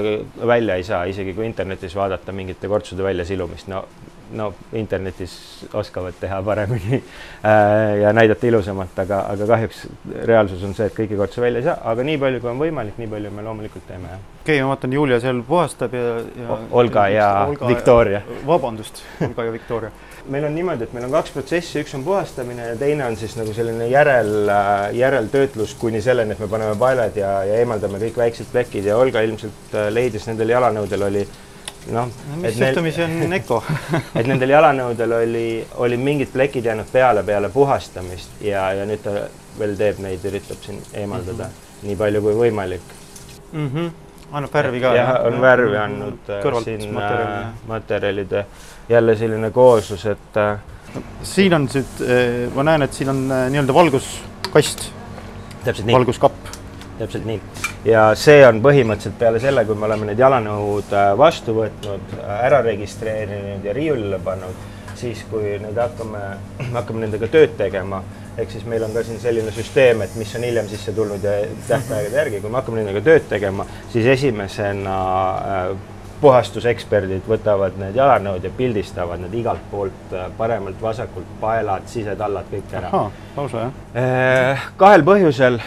välja 0.48 0.76
ei 0.76 0.84
saa, 0.84 1.04
isegi 1.06 1.34
kui 1.34 1.46
internetis 1.46 1.96
vaadata 1.96 2.32
mingite 2.32 2.68
kortsude 2.68 3.04
väljasilumist, 3.04 3.68
no 3.68 3.86
no 4.38 4.52
internetis 4.78 5.34
oskavad 5.74 6.18
teha 6.20 6.42
paremini 6.44 6.98
äh, 6.98 8.02
ja 8.02 8.14
näidata 8.14 8.48
ilusamalt, 8.48 9.00
aga, 9.04 9.24
aga 9.34 9.48
kahjuks 9.54 9.82
reaalsus 10.28 10.64
on 10.68 10.76
see, 10.78 10.88
et 10.90 10.98
kõiki 10.98 11.18
kortse 11.20 11.44
välja 11.44 11.64
ei 11.64 11.68
saa, 11.70 11.78
aga 11.94 12.06
nii 12.08 12.20
palju, 12.22 12.44
kui 12.44 12.54
on 12.54 12.62
võimalik, 12.62 13.00
nii 13.02 13.12
palju 13.12 13.34
me 13.36 13.46
loomulikult 13.48 13.88
teeme, 13.90 14.14
okei 14.42 14.56
okay,, 14.56 14.62
ma 14.64 14.76
vaatan, 14.76 14.96
Julia 15.00 15.20
seal 15.24 15.44
puhastab 15.48 15.98
ja, 15.98 16.16
ja 16.44 16.62
Olga 16.72 17.08
ja 17.12 17.34
Olga 17.50 17.74
Victoria. 17.74 18.24
vabandust, 18.48 19.04
Olga 19.28 19.50
ja 19.50 19.58
Victoria 19.58 19.92
meil 20.30 20.46
on 20.46 20.56
niimoodi, 20.56 20.86
et 20.86 20.94
meil 20.94 21.06
on 21.08 21.14
kaks 21.16 21.34
protsessi, 21.36 21.82
üks 21.82 21.94
on 21.98 22.04
puhastamine 22.06 22.72
ja 22.72 22.76
teine 22.80 23.06
on 23.08 23.16
siis 23.20 23.34
nagu 23.40 23.54
selline 23.56 23.88
järel, 23.90 24.50
äh, 24.50 24.88
järeltöötlus 24.98 25.74
kuni 25.80 26.02
selleni, 26.02 26.36
et 26.36 26.44
me 26.44 26.50
paneme 26.52 26.76
paelad 26.80 27.18
ja, 27.18 27.32
ja 27.48 27.62
eemaldame 27.62 28.02
kõik 28.06 28.20
väiksed 28.22 28.52
plekid 28.52 28.90
ja 28.90 28.98
Olga 29.02 29.24
ilmselt 29.26 29.76
äh, 29.76 29.90
leidis 29.94 30.28
nendel 30.30 30.54
jalanõudel 30.54 31.08
oli 31.10 31.26
noh. 31.90 32.10
mis 32.36 32.58
suhtumisi 32.58 33.04
on 33.04 33.34
Eko 33.34 33.64
et 34.18 34.28
nendel 34.28 34.54
jalanõudel 34.54 35.16
oli, 35.18 35.46
oli 35.84 35.98
mingid 35.98 36.32
plekid 36.34 36.66
jäänud 36.70 36.90
peale, 36.92 37.24
peale 37.24 37.50
puhastamist 37.50 38.42
ja, 38.46 38.68
ja 38.78 38.86
nüüd 38.90 39.02
ta 39.06 39.26
veel 39.60 39.76
teeb 39.80 40.02
neid, 40.04 40.26
üritab 40.30 40.62
siin 40.66 40.82
eemaldada 40.94 41.48
mm 41.48 41.50
-hmm. 41.50 41.88
nii 41.88 42.00
palju 42.04 42.22
kui 42.22 42.36
võimalik 42.44 42.94
mm. 43.52 43.68
-hmm. 43.68 43.90
annab 44.32 44.54
värvi 44.54 44.82
ka? 44.82 44.94
jah, 44.96 45.14
on 45.26 45.42
värvi 45.42 45.78
andnud 45.78 46.30
äh, 46.30 46.44
Kõrvalt 46.44 46.70
siin 46.70 46.94
materjali, 46.94 47.42
äh, 47.42 47.68
materjalide 47.68 48.46
jälle 48.90 49.16
selline 49.16 49.52
kooslus, 49.52 50.06
et 50.06 50.38
äh, 50.38 50.60
siin 51.24 51.54
on 51.54 51.68
nüüd, 51.74 52.08
ma 52.56 52.64
näen, 52.64 52.82
et 52.82 52.94
siin 52.94 53.10
on 53.10 53.28
nii-öelda 53.28 53.74
valguskast. 53.74 54.92
valguskapp. 55.66 56.50
täpselt 57.00 57.26
nii 57.26 57.42
ja 57.86 58.04
see 58.20 58.42
on 58.46 58.62
põhimõtteliselt 58.64 59.18
peale 59.20 59.42
selle, 59.42 59.66
kui 59.66 59.78
me 59.78 59.88
oleme 59.90 60.12
need 60.12 60.22
jalanõud 60.22 60.94
äh, 60.94 61.12
vastu 61.18 61.56
võtnud, 61.58 62.16
äh, 62.20 62.34
ära 62.48 62.62
registreerinud 62.66 63.66
ja 63.66 63.76
riiulile 63.78 64.20
pannud, 64.24 64.66
siis 65.00 65.24
kui 65.32 65.56
neid 65.62 65.78
hakkame, 65.82 66.24
hakkame 66.78 67.06
nendega 67.06 67.30
tööd 67.32 67.56
tegema, 67.60 68.04
ehk 68.38 68.54
siis 68.54 68.68
meil 68.70 68.86
on 68.86 68.94
ka 68.96 69.06
siin 69.08 69.22
selline 69.22 69.54
süsteem, 69.56 70.04
et 70.06 70.14
mis 70.20 70.36
on 70.38 70.46
hiljem 70.48 70.70
sisse 70.72 70.94
tulnud 70.98 71.26
ja 71.26 71.40
tähtaegade 71.68 72.22
järgi, 72.22 72.44
kui 72.44 72.52
me 72.52 72.62
hakkame 72.62 72.84
nendega 72.84 73.04
tööd 73.08 73.26
tegema, 73.32 73.66
siis 73.94 74.12
esimesena 74.18 75.00
äh, 75.32 75.74
puhastuseksperdid 76.22 77.26
võtavad 77.26 77.80
need 77.82 77.96
jalanõud 77.98 78.44
ja 78.46 78.52
pildistavad 78.54 79.24
need 79.24 79.40
igalt 79.40 79.64
poolt 79.72 80.12
paremalt, 80.38 80.78
vasakult, 80.78 81.26
paelad, 81.42 81.88
sisetallad, 81.90 82.46
kõik 82.52 82.76
ära. 82.78 83.08
lausa 83.34 83.64
jah? 83.64 84.68
kahel 84.78 85.02
põhjusel, 85.08 85.58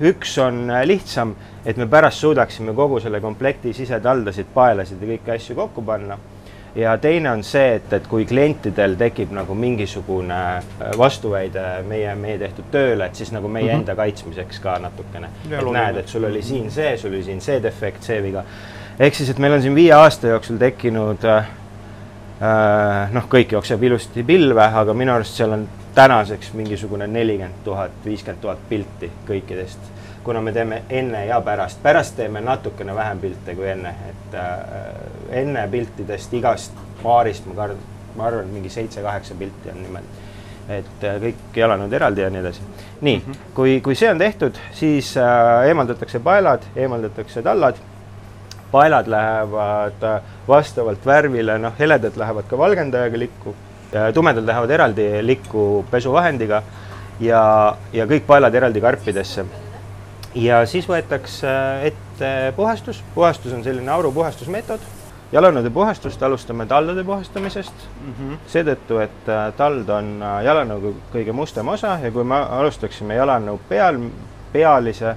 üks 0.00 0.38
on 0.38 0.68
lihtsam 0.84 1.34
et 1.66 1.76
me 1.76 1.86
pärast 1.86 2.20
suudaksime 2.20 2.74
kogu 2.74 3.00
selle 3.00 3.20
komplekti 3.20 3.72
sisetaldasid, 3.72 4.52
paelasid 4.54 5.02
ja 5.02 5.08
kõiki 5.14 5.34
asju 5.34 5.56
kokku 5.56 5.82
panna. 5.82 6.18
ja 6.74 6.96
teine 6.98 7.30
on 7.30 7.42
see, 7.46 7.76
et, 7.76 7.92
et 7.92 8.06
kui 8.10 8.24
klientidel 8.26 8.96
tekib 8.98 9.30
nagu 9.32 9.54
mingisugune 9.54 10.38
äh, 10.58 10.88
vastuväide 10.98 11.84
meie, 11.88 12.14
meie 12.18 12.38
tehtud 12.38 12.66
tööle, 12.72 13.06
et 13.06 13.14
siis 13.14 13.30
nagu 13.32 13.48
meie 13.48 13.68
mm 13.68 13.70
-hmm. 13.70 13.80
enda 13.80 13.94
kaitsmiseks 13.94 14.58
ka 14.60 14.78
natukene. 14.78 15.28
et 15.50 15.72
näed, 15.72 15.96
et 15.96 16.08
sul 16.08 16.24
oli 16.24 16.42
siin 16.42 16.70
see, 16.70 16.96
sul 16.98 17.12
oli 17.12 17.22
siin 17.22 17.40
see 17.40 17.62
defekt, 17.62 18.02
see 18.02 18.22
viga. 18.22 18.44
ehk 18.98 19.14
siis, 19.14 19.30
et 19.30 19.38
meil 19.38 19.52
on 19.52 19.62
siin 19.62 19.74
viie 19.74 19.92
aasta 19.92 20.28
jooksul 20.28 20.56
tekkinud 20.56 21.24
äh, 21.24 21.36
äh 21.38 21.63
noh, 23.14 23.26
kõik 23.30 23.52
jookseb 23.56 23.82
ilusti 23.82 24.22
pilve, 24.26 24.64
aga 24.64 24.94
minu 24.94 25.12
arust 25.14 25.38
seal 25.38 25.52
on 25.56 25.68
tänaseks 25.94 26.52
mingisugune 26.58 27.06
nelikümmend 27.06 27.62
tuhat, 27.64 27.94
viiskümmend 28.04 28.42
tuhat 28.42 28.64
pilti 28.68 29.10
kõikidest 29.28 29.92
kuna 30.24 30.40
me 30.40 30.52
teeme 30.52 30.82
enne 30.90 31.26
ja 31.26 31.40
pärast, 31.40 31.82
pärast 31.82 32.16
teeme 32.16 32.40
natukene 32.40 32.94
vähem 32.94 33.18
pilte 33.20 33.54
kui 33.54 33.68
enne, 33.68 33.94
et 34.08 34.36
äh, 34.40 34.52
enne 35.42 35.66
piltidest 35.68 36.32
igast 36.34 36.72
paarist 37.02 37.46
ma 37.46 37.56
kardan, 37.58 37.82
ma 38.16 38.28
arvan, 38.30 38.48
mingi 38.52 38.72
seitse-kaheksa 38.72 39.36
pilti 39.38 39.72
on 39.72 39.82
niimoodi. 39.82 40.22
et 40.68 41.04
äh, 41.04 41.18
kõik 41.20 41.58
jalanõud 41.60 41.92
eraldi 41.92 42.24
ja 42.24 42.30
nii 42.32 42.40
edasi. 42.40 42.62
nii 43.00 43.16
mm, 43.16 43.32
-hmm. 43.32 43.50
kui, 43.54 43.80
kui 43.80 43.94
see 43.94 44.10
on 44.10 44.18
tehtud, 44.18 44.56
siis 44.72 45.16
äh, 45.16 45.66
eemaldatakse 45.68 46.20
paelad, 46.20 46.62
eemaldatakse 46.76 47.42
tallad. 47.42 47.76
Paelad 48.74 49.10
lähevad 49.10 50.08
äh, 50.10 50.32
vastavalt 50.48 51.06
värvile, 51.06 51.58
noh, 51.62 51.76
heledad 51.78 52.18
lähevad 52.20 52.50
ka 52.50 52.58
valgendajaga 52.58 53.22
likku, 53.22 53.54
tumedad 54.14 54.42
lähevad 54.46 54.70
eraldi 54.74 55.04
likku 55.22 55.84
pesuvahendiga 55.90 56.62
ja, 57.22 57.44
ja 57.94 58.08
kõik 58.10 58.26
paelad 58.26 58.54
eraldi 58.58 58.82
karpidesse 58.82 59.44
ja 60.34 60.64
siis 60.66 60.86
võetakse 60.88 61.50
ette 61.86 62.30
puhastus, 62.56 63.02
puhastus 63.14 63.52
on 63.54 63.64
selline 63.64 63.90
aurupuhastusmeetod. 63.94 64.80
jalanõude 65.32 65.70
puhastust 65.70 66.22
alustame 66.22 66.66
taldade 66.66 67.04
puhastamisest 67.04 67.74
mm 67.74 68.12
-hmm. 68.12 68.36
seetõttu, 68.46 68.98
et 68.98 69.28
äh, 69.28 69.52
tald 69.56 69.88
on 69.88 70.22
äh, 70.22 70.44
jalanõu 70.44 70.94
kõige 71.12 71.32
mustem 71.32 71.68
osa 71.68 71.98
ja 72.02 72.10
kui 72.10 72.24
me 72.24 72.34
alustaksime 72.34 73.14
jalanõu 73.14 73.58
peal, 73.68 73.98
pealise 74.52 75.16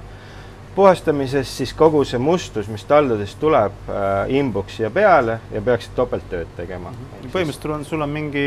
puhastamisest, 0.78 1.56
siis 1.58 1.72
kogu 1.74 2.04
see 2.06 2.20
mustus, 2.22 2.68
mis 2.70 2.84
taldadest 2.86 3.40
tuleb, 3.42 3.78
äh, 3.90 4.28
imbuks 4.38 4.76
siia 4.78 4.90
peale 4.94 5.40
ja 5.50 5.62
peaksid 5.64 5.96
topelttööd 5.96 6.52
tegema 6.56 6.92
mm. 6.92 7.08
-hmm. 7.08 7.32
põhimõtteliselt 7.34 7.74
on, 7.74 7.84
sul 7.88 8.04
on 8.06 8.12
mingi 8.14 8.44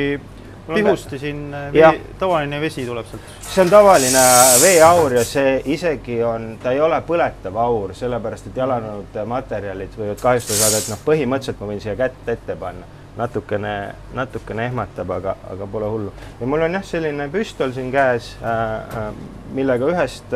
pihusti 0.74 1.20
siin 1.20 1.42
äh, 1.54 2.00
tavaline 2.20 2.62
vesi 2.62 2.86
tuleb 2.88 3.10
sealt? 3.10 3.34
see 3.50 3.66
on 3.66 3.74
tavaline 3.74 4.24
veeaur 4.62 5.18
ja 5.18 5.26
see 5.28 5.58
isegi 5.76 6.22
on, 6.24 6.48
ta 6.64 6.72
ei 6.72 6.80
ole 6.82 7.02
põletav 7.08 7.58
aur, 7.66 7.96
sellepärast 8.00 8.48
et 8.48 8.64
jalanõud 8.64 9.20
materjalid 9.28 10.00
võivad 10.00 10.24
kahjustada 10.24 10.60
saada, 10.62 10.80
et 10.80 10.90
noh, 10.94 11.04
põhimõtteliselt 11.12 11.60
ma 11.60 11.72
võin 11.74 11.84
siia 11.84 12.00
kätt 12.00 12.36
ette 12.36 12.56
panna. 12.56 12.88
Natukene, 13.18 13.96
natukene 14.14 14.66
ehmatab, 14.66 15.12
aga, 15.12 15.36
aga 15.52 15.68
pole 15.68 15.90
hullu. 15.92 16.14
ja 16.40 16.48
mul 16.48 16.62
on 16.68 16.80
jah, 16.80 16.86
selline 16.86 17.28
püstol 17.34 17.74
siin 17.76 17.92
käes 17.92 18.34
äh,, 18.42 19.08
äh, 19.08 19.14
millega 19.56 19.90
ühest, 19.92 20.36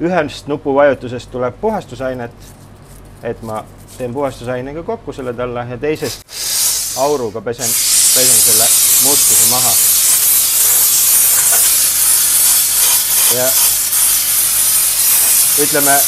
ühest 0.00 0.48
nupuvajutusest 0.48 1.30
tuleb 1.30 1.58
puhastusainet. 1.60 2.52
et 3.22 3.42
ma 3.42 3.64
teen 3.98 4.14
puhastusainega 4.14 4.82
kokku 4.82 5.12
selle 5.12 5.32
talla 5.32 5.64
ja 5.64 5.78
teisest 5.78 6.24
auruga 6.98 7.40
pesen, 7.40 7.68
pesen 8.14 8.40
selle 8.46 8.68
mustuse 9.04 9.50
maha. 9.50 9.74
ja 13.34 13.50
ütleme, 15.62 16.00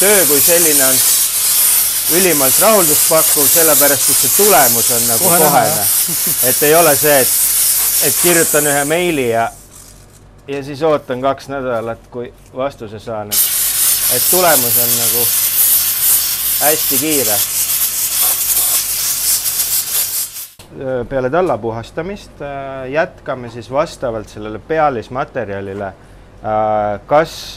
töö 0.00 0.26
kui 0.26 0.40
selline 0.40 0.84
on 0.84 1.15
ülimalt 2.14 2.60
rahulduspakkuv, 2.60 3.46
sellepärast 3.50 4.10
et 4.10 4.20
see 4.20 4.34
tulemus 4.36 4.90
on 4.94 5.06
nagu 5.08 5.24
kohene, 5.24 5.48
kohene.. 5.48 5.86
et 6.50 6.62
ei 6.62 6.74
ole 6.78 6.94
see, 6.96 7.16
et, 7.20 7.32
et 8.06 8.20
kirjutan 8.22 8.68
ühe 8.70 8.84
meili 8.86 9.28
ja, 9.30 9.48
ja 10.48 10.62
siis 10.64 10.82
ootan 10.86 11.24
kaks 11.24 11.50
nädalat, 11.50 12.06
kui 12.10 12.30
vastuse 12.56 13.00
saan, 13.02 13.34
et, 13.34 13.42
et 14.14 14.30
tulemus 14.30 14.78
on 14.84 14.96
nagu 15.00 15.26
hästi 16.60 16.98
kiire. 17.02 17.38
Peale 21.08 21.30
talla 21.30 21.58
puhastamist 21.58 22.42
jätkame 22.90 23.50
siis 23.50 23.70
vastavalt 23.70 24.28
sellele 24.28 24.58
pealismaterjalile. 24.58 25.92
Kas 27.06 27.56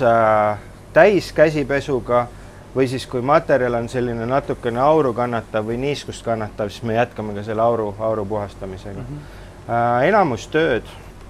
täiskäsipesuga 0.94 2.27
või 2.76 2.88
siis, 2.88 3.06
kui 3.10 3.22
materjal 3.26 3.74
on 3.74 3.90
selline 3.90 4.26
natukene 4.30 4.80
auru 4.80 5.14
kannatav 5.14 5.66
või 5.66 5.80
niiskust 5.82 6.26
kannatav, 6.26 6.70
siis 6.70 6.84
me 6.86 6.98
jätkame 7.00 7.34
ka 7.34 7.44
selle 7.44 7.62
auru, 7.62 7.94
auru 8.00 8.26
puhastamisega 8.26 9.00
mm. 9.00 9.22
-hmm. 9.68 10.04
enamus 10.08 10.48
tööd, 10.48 10.84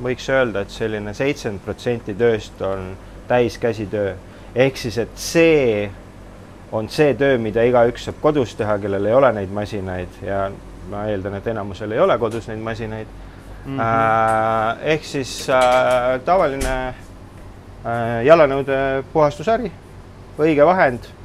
võiks 0.03 0.29
öelda, 0.29 0.62
et 0.62 0.69
selline 0.69 1.13
seitsekümmend 1.13 1.63
protsenti 1.63 2.15
tööst 2.15 2.62
on 2.62 2.98
täiskäsitöö. 3.27 4.15
ehk 4.55 4.77
siis, 4.77 4.98
et 4.98 5.10
see 5.15 5.91
on 6.72 6.89
see 6.89 7.13
töö, 7.13 7.38
mida 7.38 7.63
igaüks 7.63 8.05
saab 8.05 8.15
kodus 8.22 8.55
teha, 8.55 8.77
kellel 8.77 9.05
ei 9.05 9.13
ole 9.13 9.31
neid 9.34 9.51
masinaid 9.51 10.22
ja 10.22 10.51
ma 10.89 11.05
eeldan, 11.05 11.34
et 11.34 11.48
enamusel 11.48 11.91
ei 11.91 12.00
ole 12.00 12.17
kodus 12.17 12.48
neid 12.48 12.60
masinaid 12.60 13.08
mm. 13.65 13.79
-hmm. 13.79 14.77
ehk 14.81 15.03
siis 15.03 15.50
äh, 15.50 16.22
tavaline 16.25 16.88
äh, 16.88 18.25
jalanõude 18.25 19.03
puhastusari, 19.13 19.72
õige 20.39 20.65
vahend 20.65 21.00
äh, 21.00 21.18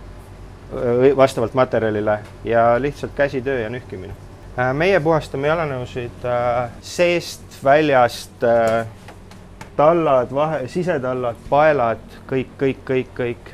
vastavalt 1.16 1.54
materjalile 1.54 2.18
ja 2.44 2.74
lihtsalt 2.78 3.12
käsitöö 3.16 3.60
ja 3.60 3.70
nühkimine. 3.70 4.12
Äh, 4.58 4.74
meie 4.74 5.00
puhastame 5.00 5.48
jalanõusid 5.50 6.26
äh, 6.30 6.70
seest, 6.82 7.42
väljast 7.64 8.44
äh,, 8.46 8.86
tallad, 9.76 10.30
vahe, 10.34 10.60
sisetallad, 10.70 11.40
paelad, 11.50 12.04
kõik, 12.30 12.54
kõik, 12.60 12.84
kõik, 12.86 13.10
kõik. 13.18 13.50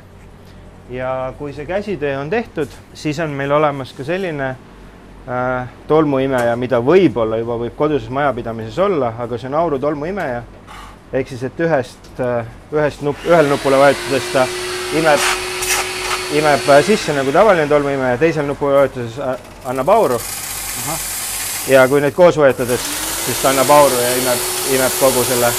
ja 0.93 1.33
kui 1.39 1.53
see 1.57 1.65
käsitöö 1.65 2.19
on 2.19 2.29
tehtud, 2.29 2.69
siis 2.93 3.19
on 3.19 3.33
meil 3.33 3.51
olemas 3.51 3.93
ka 3.97 4.03
selline 4.03 4.55
tolmuimeja, 5.87 6.55
mida 6.57 6.79
võib-olla 6.81 7.37
juba 7.37 7.55
võib 7.61 7.75
koduses 7.77 8.09
majapidamises 8.09 8.79
olla, 8.81 9.13
aga 9.21 9.37
see 9.37 9.49
on 9.49 9.57
auru 9.57 9.79
tolmuimeja. 9.79 10.41
ehk 11.13 11.27
siis, 11.27 11.43
et 11.43 11.59
ühest 11.59 12.21
ühest 12.73 13.01
nupp, 13.01 13.25
ühele 13.25 13.49
nupule 13.49 13.77
vajutades 13.77 14.33
ta 14.33 14.45
imeb, 14.97 15.40
imeb 16.31 16.69
äh, 16.69 16.83
sisse 16.85 17.13
nagu 17.13 17.31
tavaline 17.31 17.67
tolmuimeja, 17.67 18.17
teisel 18.17 18.45
nupule 18.47 18.75
vajutades 18.75 19.17
äh, 19.19 19.35
annab 19.65 19.89
auru. 19.89 20.19
ja 21.67 21.87
kui 21.87 22.01
neid 22.01 22.15
koos 22.15 22.37
vajutades, 22.37 22.85
siis 23.25 23.41
ta 23.41 23.49
annab 23.49 23.69
auru 23.69 23.97
ja 23.99 24.13
imeb, 24.15 24.45
imeb 24.75 24.95
kogu 24.99 25.23
selle 25.27 25.51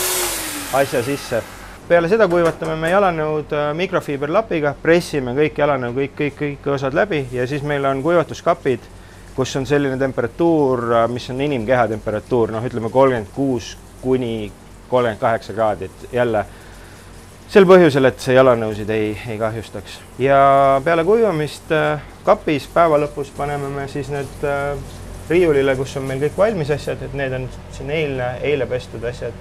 asja 0.72 1.02
sisse. 1.04 1.42
peale 1.88 2.08
seda 2.08 2.28
kuivatame 2.28 2.76
me 2.76 2.90
jalanõud 2.90 3.52
äh, 3.52 3.68
mikrofiiberlapiga, 3.76 4.74
pressime 4.82 5.36
kõik 5.36 5.60
jalanõu, 5.60 5.92
kõik, 5.98 6.16
kõik, 6.16 6.40
kõik 6.40 6.72
osad 6.78 6.96
läbi 6.96 7.26
ja 7.32 7.46
siis 7.46 7.62
meil 7.62 7.84
on 7.84 8.02
kuivatuskapid, 8.02 8.88
kus 9.36 9.56
on 9.56 9.68
selline 9.68 9.98
temperatuur, 10.00 10.86
mis 11.08 11.28
on 11.30 11.40
inimkeha 11.40 11.86
temperatuur, 11.92 12.52
noh, 12.52 12.64
ütleme 12.64 12.88
kolmkümmend 12.90 13.32
kuus 13.34 13.76
kuni 14.00 14.50
kolmkümmend 14.88 15.20
kaheksa 15.20 15.52
kraadi, 15.52 15.84
et 15.84 16.12
jälle 16.12 16.46
sel 17.52 17.66
põhjusel, 17.68 18.08
et 18.08 18.22
see 18.22 18.32
jalanõusid 18.32 18.88
ei, 18.94 19.12
ei 19.28 19.36
kahjustaks. 19.40 19.98
ja 20.22 20.80
peale 20.84 21.04
kuivamist 21.04 21.72
äh, 21.76 22.00
kapis 22.24 22.64
päeva 22.72 22.96
lõpus 23.02 23.32
paneme 23.36 23.68
me 23.68 23.84
siis 23.92 24.08
need 24.12 24.46
äh, 24.48 24.72
riiulile, 25.28 25.74
kus 25.76 25.96
on 26.00 26.06
meil 26.08 26.22
kõik 26.22 26.38
valmis 26.38 26.72
asjad, 26.72 27.02
et 27.04 27.12
need 27.16 27.34
on 27.36 27.44
siin 27.76 27.90
eilne, 27.92 28.30
eile 28.48 28.66
pestud 28.70 29.04
asjad. 29.04 29.36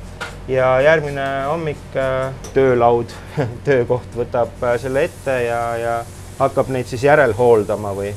ja 0.51 0.73
järgmine 0.83 1.27
hommik 1.47 1.95
äh, 1.95 2.33
töölaud 2.53 3.15
töökoht 3.67 4.19
võtab 4.19 4.59
selle 4.81 5.07
ette 5.07 5.37
ja, 5.45 5.61
ja 5.79 5.95
hakkab 6.41 6.67
neid 6.73 6.91
siis 6.91 7.07
järelhooldama 7.07 7.95
või 7.95 8.11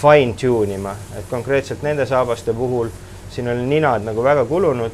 fine 0.00 0.32
tune 0.40 0.80
ima, 0.80 0.96
et 1.18 1.28
konkreetselt 1.28 1.84
nende 1.84 2.08
saabaste 2.08 2.56
puhul 2.56 2.88
siin 3.30 3.48
on 3.52 3.68
ninad 3.68 4.02
nagu 4.02 4.24
väga 4.24 4.44
kulunud. 4.44 4.92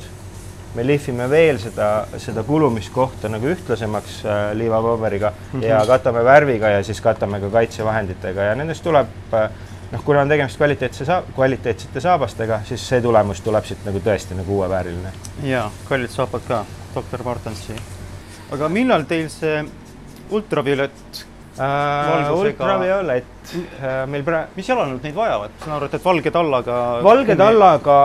Me 0.76 0.84
lihvime 0.86 1.28
veel 1.30 1.58
seda, 1.62 1.90
seda 2.20 2.44
kulumiskohta 2.46 3.30
nagu 3.32 3.48
ühtlasemaks 3.52 4.18
äh, 4.24 4.42
liivapaberiga 4.58 5.30
mm 5.30 5.60
-hmm. 5.60 5.64
ja 5.64 5.80
katame 5.86 6.24
värviga 6.24 6.68
ja 6.76 6.82
siis 6.84 7.00
katame 7.00 7.40
ka 7.40 7.50
kaitsevahenditega 7.50 8.50
ja 8.50 8.54
nendest 8.54 8.84
tuleb 8.84 9.34
äh, 9.34 9.50
noh, 9.92 10.04
kuna 10.04 10.20
on 10.20 10.28
tegemist 10.28 10.56
kvaliteetse 10.56 11.04
saa-, 11.04 11.22
kvaliteetsete 11.34 12.00
saabastega, 12.00 12.60
siis 12.64 12.88
see 12.88 13.00
tulemus 13.02 13.40
tuleb 13.44 13.64
siit 13.64 13.84
nagu 13.86 14.02
tõesti 14.02 14.38
nagu 14.38 14.58
uuevääriline. 14.58 15.12
jaa, 15.46 15.70
kallid 15.88 16.10
saapad 16.10 16.44
ka, 16.48 16.64
doktor 16.94 17.22
Martensi. 17.24 17.76
aga 18.52 18.68
millal 18.68 19.06
teil 19.08 19.28
see 19.30 19.64
ultraviolett 20.30 21.24
äh, 21.60 22.32
ultraviolett 22.34 23.54
äh, 23.54 24.02
meil 24.10 24.26
pra-, 24.26 24.46
mis 24.56 24.68
jalanõud 24.68 25.02
neid 25.06 25.14
vajavad, 25.14 25.56
saan 25.62 25.76
aru, 25.78 25.90
et, 25.90 25.98
et 26.00 26.04
valge 26.04 26.34
tallaga 26.34 26.82
valge 27.06 27.36
tallaga 27.38 27.98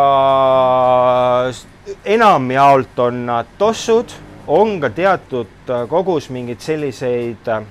enamjaolt 2.06 3.00
on 3.00 3.26
nad 3.26 3.46
tossud, 3.58 4.12
on 4.48 4.80
ka 4.82 4.90
teatud 4.90 5.70
äh, 5.70 5.88
kogus 5.90 6.30
mingeid 6.30 6.60
selliseid 6.60 7.48
äh, 7.48 7.64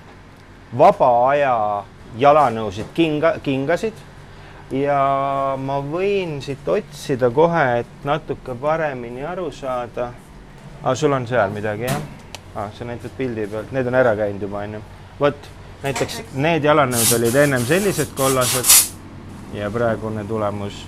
vaba 0.79 1.11
aja 1.29 1.85
jalanõusid, 2.19 2.93
kinga, 2.95 3.35
kingasid. 3.43 3.95
ja 4.71 5.57
ma 5.59 5.81
võin 5.83 6.39
siit 6.43 6.69
otsida 6.69 7.31
kohe, 7.35 7.81
et 7.81 8.05
natuke 8.05 8.55
paremini 8.55 9.25
aru 9.27 9.51
saada. 9.53 10.13
aa, 10.83 10.95
sul 10.95 11.13
on 11.13 11.27
seal 11.27 11.51
midagi, 11.51 11.89
jah? 11.89 12.03
aa, 12.55 12.71
sa 12.79 12.85
näitad 12.85 13.11
pildi 13.17 13.47
pealt, 13.47 13.73
need 13.73 13.87
on 13.87 13.95
ära 13.95 14.15
käinud 14.17 14.43
juba, 14.43 14.63
onju. 14.63 14.83
vot, 15.21 15.51
näiteks 15.83 16.23
need 16.35 16.65
jalanõud 16.65 17.17
olid 17.19 17.35
ennem 17.35 17.67
sellised 17.67 18.15
kollased 18.17 18.95
ja 19.55 19.71
praegune 19.71 20.25
tulemus 20.25 20.87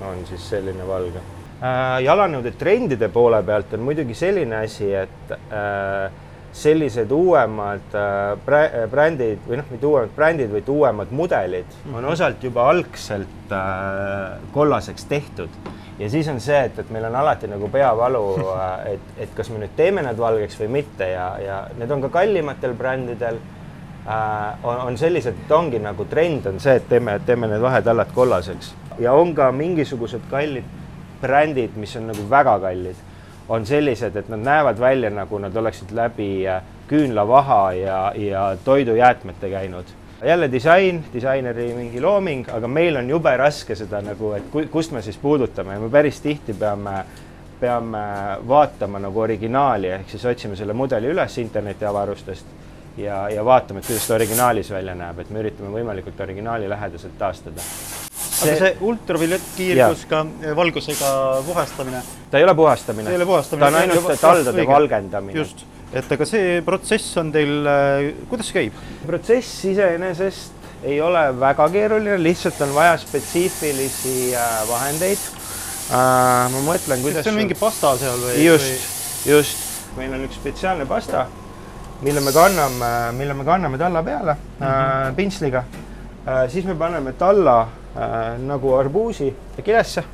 on 0.00 0.24
siis 0.26 0.48
selline 0.48 0.86
valge. 0.86 1.20
Jalanõude 1.60 2.54
trendide 2.56 3.10
poole 3.12 3.42
pealt 3.44 3.74
on 3.76 3.82
muidugi 3.84 4.14
selline 4.16 4.62
asi, 4.64 4.88
et 4.96 5.32
äh, 5.52 6.12
sellised 6.52 7.10
uuemad 7.10 7.94
äh, 7.94 8.38
brä- 8.46 8.86
brändid 8.90 9.44
või 9.46 9.60
noh, 9.60 9.68
mitte 9.70 9.86
uuemad 9.86 10.14
brändid, 10.16 10.50
vaid 10.50 10.70
uuemad 10.72 11.12
mudelid 11.14 11.76
on 11.94 12.08
osalt 12.10 12.42
juba 12.42 12.66
algselt 12.70 13.52
äh, 13.54 14.40
kollaseks 14.52 15.04
tehtud. 15.04 15.48
ja 15.98 16.10
siis 16.10 16.28
on 16.28 16.40
see, 16.40 16.58
et, 16.64 16.78
et 16.78 16.90
meil 16.90 17.04
on 17.04 17.14
alati 17.14 17.46
nagu 17.46 17.68
peavalu, 17.68 18.24
et, 18.94 19.14
et 19.18 19.36
kas 19.36 19.52
me 19.52 19.60
nüüd 19.62 19.76
teeme 19.76 20.02
nad 20.02 20.18
valgeks 20.18 20.58
või 20.62 20.72
mitte 20.80 21.12
ja, 21.12 21.30
ja 21.44 21.62
need 21.78 21.90
on 21.90 22.02
ka 22.08 22.14
kallimatel 22.20 22.74
brändidel. 22.74 23.40
Äh, 24.00 24.64
on, 24.64 24.78
on 24.88 24.96
sellised, 24.98 25.36
et 25.44 25.50
ongi 25.52 25.78
nagu 25.78 26.06
trend 26.08 26.46
on 26.48 26.58
see, 26.58 26.78
et 26.80 26.86
teeme, 26.88 27.18
teeme 27.28 27.46
need 27.50 27.60
vahetallad 27.60 28.08
kollaseks. 28.16 28.72
Ja 28.98 29.12
on 29.12 29.34
ka 29.36 29.52
mingisugused 29.52 30.24
kallid 30.30 30.64
brändid, 31.20 31.76
mis 31.76 31.96
on 31.96 32.10
nagu 32.10 32.26
väga 32.30 32.58
kallid, 32.62 33.06
on 33.48 33.66
sellised, 33.66 34.16
et 34.16 34.28
nad 34.28 34.42
näevad 34.44 34.80
välja 34.80 35.10
nagu 35.10 35.38
nad 35.38 35.56
oleksid 35.56 35.94
läbi 35.96 36.46
äh, 36.48 36.62
küünlavaha 36.88 37.72
ja, 37.72 38.12
ja 38.16 38.56
toidujäätmete 38.64 39.50
käinud. 39.50 39.84
jälle 40.24 40.52
disain, 40.52 41.04
disaineri 41.12 41.74
mingi 41.74 42.00
looming, 42.00 42.48
aga 42.52 42.68
meil 42.68 42.96
on 42.96 43.08
jube 43.08 43.36
raske 43.36 43.74
seda 43.74 44.02
nagu, 44.04 44.32
et 44.36 44.50
ku, 44.52 44.62
kust 44.70 44.92
me 44.92 45.02
siis 45.02 45.16
puudutame 45.16 45.72
ja 45.72 45.80
me 45.80 45.88
päris 45.90 46.20
tihti 46.20 46.54
peame 46.54 47.04
peame 47.60 47.98
vaatama 48.48 48.98
nagu 48.98 49.20
originaali, 49.20 49.90
ehk 49.96 50.10
siis 50.10 50.24
otsime 50.24 50.56
selle 50.56 50.72
mudeli 50.72 51.10
üles 51.12 51.38
internetiavarustest 51.38 52.46
ja, 52.96 53.28
ja 53.28 53.44
vaatame, 53.44 53.80
et 53.80 53.90
kuidas 53.90 54.06
ta 54.08 54.16
originaalis 54.16 54.72
välja 54.72 54.94
näeb, 54.94 55.20
et 55.20 55.30
me 55.30 55.44
üritame 55.44 55.74
võimalikult 55.74 56.24
originaali 56.24 56.68
lähedaselt 56.68 57.18
taastada. 57.18 57.68
Aga 58.44 58.56
see 58.60 58.70
ultraviolettkiirgus 58.90 60.06
ka 60.10 60.22
eh, 60.42 60.54
valgusega 60.56 61.10
puhastamine, 61.46 62.02
ta 62.30 62.40
ei 62.40 62.46
ole 62.46 62.54
puhastamine, 62.58 63.08
see 63.08 63.16
ei 63.16 63.20
ole 63.20 63.28
puhastamine. 63.28 63.66
ta 63.66 63.68
on 63.70 63.80
ainult 63.82 64.20
taldade 64.20 64.66
valgendamine. 64.68 65.36
just, 65.38 65.64
et 65.92 66.14
aga 66.16 66.28
see 66.28 66.60
protsess 66.66 67.18
on 67.20 67.32
teil, 67.34 67.68
kuidas 68.30 68.50
see 68.50 68.58
käib? 68.60 68.80
protsess 69.06 69.66
iseenesest 69.72 70.56
ei 70.88 71.00
ole 71.04 71.26
väga 71.40 71.66
keeruline, 71.72 72.16
lihtsalt 72.22 72.60
on 72.64 72.72
vaja 72.76 72.96
spetsiifilisi 73.02 74.30
äh, 74.32 74.54
vahendeid 74.68 75.28
ma 75.90 76.62
mõtlen, 76.64 77.02
kuidas. 77.02 77.24
see 77.26 77.34
on 77.34 77.40
mingi 77.42 77.58
pasta 77.58 77.96
seal 78.00 78.24
või? 78.24 78.38
just, 78.46 78.88
just, 79.28 79.68
meil 79.98 80.14
on 80.16 80.24
üks 80.28 80.38
spetsiaalne 80.40 80.86
pasta, 80.88 81.26
mille 82.06 82.22
me 82.24 82.32
kanname, 82.32 82.90
mille 83.18 83.36
me 83.36 83.44
kanname 83.44 83.80
talla 83.80 84.02
peale 84.06 84.36
mm 84.38 84.64
-hmm. 84.64 85.14
pintsliga 85.18 85.64
siis 86.48 86.64
me 86.64 86.74
paneme 86.74 87.12
talla 87.12 87.68
äh, 87.96 88.38
nagu 88.38 88.74
arbuusi 88.74 89.36
kilesse. 89.64 90.04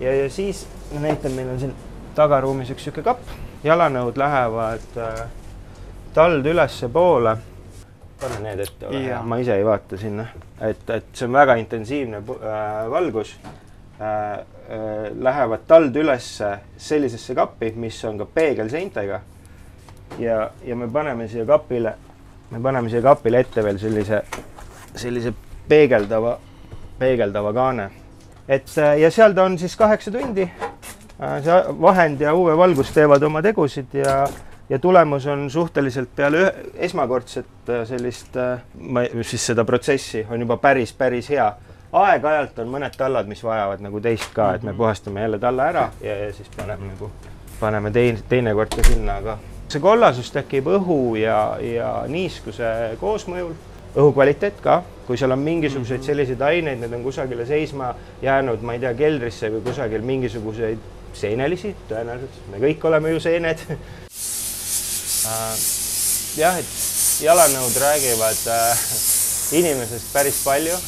Ja, 0.00 0.14
ja 0.14 0.30
siis 0.30 0.66
ma 0.94 1.00
näitan, 1.00 1.32
meil 1.32 1.50
on 1.50 1.60
siin 1.60 1.74
tagaruumis 2.14 2.70
üks 2.74 2.86
sihuke 2.86 3.02
kapp, 3.06 3.30
jalanõud 3.64 4.18
lähevad 4.18 4.98
äh, 4.98 5.22
tald 6.14 6.46
ülespoole. 6.46 7.36
pane 8.20 8.40
need 8.42 8.58
ette, 8.58 8.88
ma 9.22 9.36
ise 9.38 9.54
ei 9.54 9.64
vaata 9.64 9.96
sinna, 9.96 10.24
et, 10.66 10.80
et 10.90 11.10
see 11.14 11.28
on 11.28 11.36
väga 11.36 11.54
intensiivne 11.60 12.18
äh, 12.18 12.88
valgus. 12.90 13.36
Äh, 13.98 14.32
äh, 14.32 15.10
lähevad 15.14 15.66
tald 15.66 15.96
ülesse 15.96 16.50
sellisesse 16.76 17.34
kappi, 17.34 17.72
mis 17.76 17.98
on 18.04 18.18
ka 18.18 18.26
peegelseintega. 18.34 19.20
ja, 20.18 20.50
ja 20.64 20.76
me 20.76 20.88
paneme 20.88 21.28
siia 21.28 21.46
kapile, 21.46 21.94
me 22.50 22.60
paneme 22.62 22.90
siia 22.90 23.02
kapile 23.02 23.40
ette 23.44 23.62
veel 23.64 23.78
sellise, 23.78 24.22
sellise 24.94 25.32
peegeldava, 25.68 26.38
peegeldava 26.98 27.52
kaane. 27.52 27.90
et 28.48 28.78
äh, 28.78 28.98
ja 28.98 29.10
seal 29.10 29.32
ta 29.34 29.44
on 29.44 29.58
siis 29.58 29.76
kaheksa 29.76 30.10
tundi. 30.10 30.50
see 31.18 31.62
vahend 31.80 32.20
ja 32.20 32.34
UV-valgus 32.34 32.92
teevad 32.94 33.22
oma 33.22 33.42
tegusid 33.42 33.94
ja, 33.94 34.26
ja 34.70 34.78
tulemus 34.78 35.26
on 35.26 35.50
suhteliselt 35.50 36.08
peale 36.16 36.42
ühe, 36.42 36.52
esmakordset 36.74 37.68
äh, 37.68 37.86
sellist, 37.86 38.36
ma 38.80 39.04
siis 39.22 39.46
seda 39.46 39.64
protsessi 39.64 40.26
on 40.30 40.40
juba 40.40 40.56
päris, 40.56 40.92
päris 40.92 41.30
hea 41.30 41.52
aeg-ajalt 41.92 42.58
on 42.62 42.72
mõned 42.72 42.96
tallad, 42.96 43.28
mis 43.28 43.42
vajavad 43.44 43.80
nagu 43.84 44.00
teist 44.00 44.32
ka, 44.36 44.52
et 44.54 44.62
me 44.62 44.74
puhastame 44.76 45.24
jälle 45.24 45.38
talla 45.38 45.68
ära 45.72 45.88
ja, 46.04 46.16
ja 46.24 46.32
siis 46.32 46.50
paneme 46.56 46.92
nagu, 46.92 47.10
paneme 47.60 47.90
teine, 47.90 48.20
teinekord 48.28 48.74
ka 48.76 48.84
sinna, 48.86 49.16
aga 49.22 49.38
see 49.68 49.80
kollasus 49.80 50.30
tekib 50.32 50.68
õhu 50.78 51.16
ja, 51.20 51.40
ja 51.60 51.92
niiskuse 52.08 52.96
koosmõjul. 53.00 53.54
Õhu 53.96 54.12
kvaliteet 54.12 54.60
ka, 54.64 54.82
kui 55.06 55.16
seal 55.16 55.32
on 55.32 55.40
mingisuguseid 55.40 56.04
selliseid 56.04 56.42
aineid, 56.44 56.82
need 56.82 56.92
on 56.92 57.04
kusagile 57.06 57.46
seisma 57.48 57.94
jäänud, 58.22 58.62
ma 58.62 58.76
ei 58.76 58.82
tea, 58.82 58.92
keldrisse 58.98 59.50
või 59.54 59.62
kusagil 59.70 60.04
mingisuguseid 60.04 60.80
seenelisi, 61.16 61.72
tõenäoliselt, 61.88 62.42
me 62.52 62.60
kõik 62.62 62.84
oleme 62.90 63.14
ju 63.14 63.22
seened. 63.24 63.64
jah, 66.38 66.58
et 66.58 66.70
jalanõud 67.24 67.76
räägivad 67.82 68.42
äh, 68.52 68.82
inimesest 69.58 70.12
päris 70.12 70.42
palju 70.44 70.74
äh,. 70.74 70.82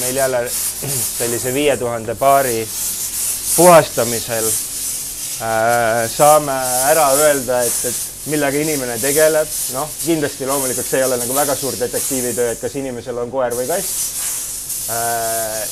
meil 0.00 0.16
jälle 0.16 0.40
sellise 1.18 1.54
viie 1.54 1.76
tuhande 1.76 2.14
paari 2.14 2.68
puhastamisel 3.56 4.46
äh, 4.46 6.10
saame 6.10 6.56
ära 6.90 7.08
öelda, 7.20 7.62
et, 7.62 7.84
et 7.90 8.07
millega 8.28 8.60
inimene 8.60 8.96
tegeleb, 9.00 9.50
noh, 9.74 9.90
kindlasti 10.02 10.46
loomulikult 10.48 10.86
see 10.86 11.00
ei 11.00 11.06
ole 11.06 11.18
nagu 11.20 11.34
väga 11.36 11.54
suur 11.56 11.76
detektiivitöö, 11.80 12.52
et 12.52 12.60
kas 12.62 12.76
inimesel 12.80 13.18
on 13.22 13.30
koer 13.32 13.56
või 13.56 13.68
kass 13.70 13.92
äh,. 14.92 15.62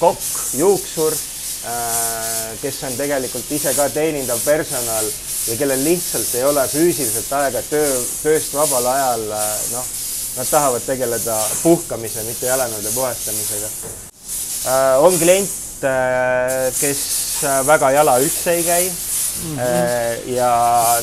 kokk, 0.00 0.26
juuksur 0.58 1.14
äh,, 1.14 2.56
kes 2.62 2.82
on 2.88 2.96
tegelikult 2.98 3.52
ise 3.54 3.74
ka 3.76 3.88
teenindav 3.94 4.42
personal 4.44 5.06
ja 5.50 5.56
kellel 5.60 5.84
lihtsalt 5.84 6.34
ei 6.40 6.44
ole 6.48 6.66
füüsiliselt 6.72 7.32
aega 7.38 7.62
töö, 7.70 7.94
tööst 8.24 8.54
vabal 8.58 8.90
ajal, 8.94 9.26
äh, 9.38 9.52
noh, 9.76 9.92
nad 10.38 10.50
tahavad 10.50 10.86
tegeleda 10.86 11.36
puhkamise, 11.62 12.24
mitte 12.26 12.50
jalanõude 12.50 12.94
puhastamisega 12.96 13.70
äh,. 13.70 15.06
on 15.06 15.18
klient, 15.22 15.86
äh, 15.86 16.66
kes 16.80 17.06
väga 17.66 17.94
jala 18.00 18.18
üldse 18.24 18.58
ei 18.58 18.66
käi 18.66 18.84
mm. 19.44 19.56
-hmm. 19.56 20.34
ja 20.34 20.50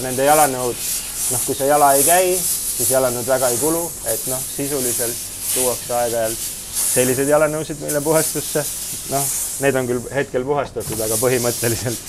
nende 0.01 0.25
jalanõud, 0.25 0.85
noh, 1.31 1.45
kui 1.45 1.55
see 1.55 1.67
jala 1.67 1.93
ei 1.93 2.03
käi, 2.03 2.35
siis 2.77 2.91
jalanõud 2.91 3.27
väga 3.27 3.49
ei 3.49 3.57
kulu, 3.57 3.91
et 4.05 4.27
noh, 4.27 4.41
sisuliselt 4.55 5.25
tuuakse 5.53 5.93
aeg-ajalt 5.93 6.45
selliseid 6.77 7.29
jalanõusid 7.29 7.79
meile 7.81 8.01
puhastusse. 8.01 8.63
noh, 9.11 9.23
need 9.63 9.75
on 9.75 9.87
küll 9.87 10.09
hetkel 10.13 10.45
puhastatud, 10.45 10.99
aga 11.01 11.17
põhimõtteliselt 11.21 12.01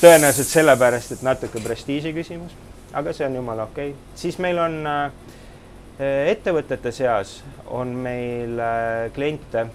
tõenäoliselt 0.00 0.48
sellepärast, 0.48 1.12
et 1.12 1.22
natuke 1.26 1.60
prestiiži 1.60 2.14
küsimus, 2.16 2.54
aga 2.96 3.12
see 3.12 3.26
on 3.26 3.36
jumala 3.40 3.68
okei 3.68 3.92
okay.. 3.92 4.16
siis 4.16 4.38
meil 4.38 4.58
on 4.58 4.80
äh, 4.86 5.10
ettevõtete 6.32 6.92
seas 6.92 7.40
on 7.66 7.92
meil 8.06 8.58
äh, 8.64 9.10
kliente, 9.14 9.66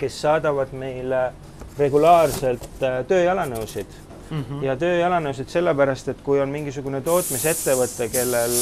kes 0.00 0.20
saadavad 0.24 0.72
meile 0.74 1.30
regulaarselt 1.78 2.80
tööjalanõusid 3.08 4.09
mm 4.30 4.44
-hmm. 4.44 4.64
ja 4.64 4.76
tööjalanõusid 4.76 5.48
sellepärast, 5.50 6.08
et 6.08 6.22
kui 6.24 6.40
on 6.40 6.48
mingisugune 6.48 7.00
tootmisettevõte, 7.00 8.08
kellel 8.08 8.54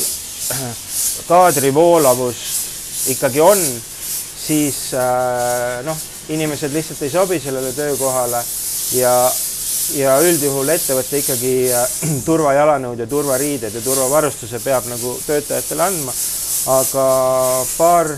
kaadrivoolavust 1.32 3.10
ikkagi 3.12 3.40
on, 3.40 3.58
siis 4.46 4.94
äh, 4.94 5.84
noh, 5.84 5.96
inimesed 6.28 6.72
lihtsalt 6.72 7.02
ei 7.02 7.10
sobi 7.10 7.40
sellele 7.40 7.72
töökohale 7.72 8.40
ja, 8.96 9.12
ja 9.96 10.16
üldjuhul 10.24 10.68
ettevõte 10.68 11.20
ikkagi 11.22 11.54
äh, 11.72 12.00
turvajalanõud 12.28 12.98
ja 12.98 13.06
turvariided 13.06 13.74
ja 13.74 13.84
turvavarustuse 13.84 14.60
peab 14.64 14.88
nagu 14.88 15.20
töötajatele 15.26 15.82
andma. 15.82 16.12
aga 16.68 17.04
paar, 17.76 18.08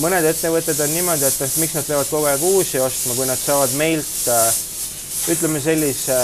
mõned 0.00 0.24
ettevõtted 0.24 0.78
on 0.80 0.92
niimoodi, 0.94 1.24
et 1.24 1.40
noh, 1.40 1.56
miks 1.60 1.74
nad 1.74 1.84
peavad 1.84 2.08
kogu 2.08 2.28
aeg 2.30 2.42
uusi 2.42 2.78
ostma, 2.80 3.14
kui 3.14 3.26
nad 3.26 3.38
saavad 3.38 3.72
meilt 3.76 4.06
ütleme 5.28 5.60
sellise 5.60 6.16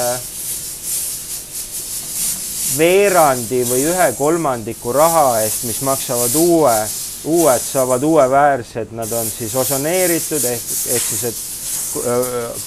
veerandi 2.78 3.62
või 3.68 3.84
ühe 3.90 4.06
kolmandiku 4.18 4.94
raha 4.96 5.40
eest, 5.42 5.66
mis 5.68 5.82
maksavad 5.86 6.34
uue, 6.40 6.76
uued 7.24 7.62
saavad 7.62 8.02
uueväärsed, 8.06 8.94
nad 8.96 9.12
on 9.12 9.28
siis 9.30 9.54
osoneeritud 9.54 10.44
ehk, 10.44 10.72
ehk 10.96 11.06
siis, 11.10 11.24
et 11.30 11.44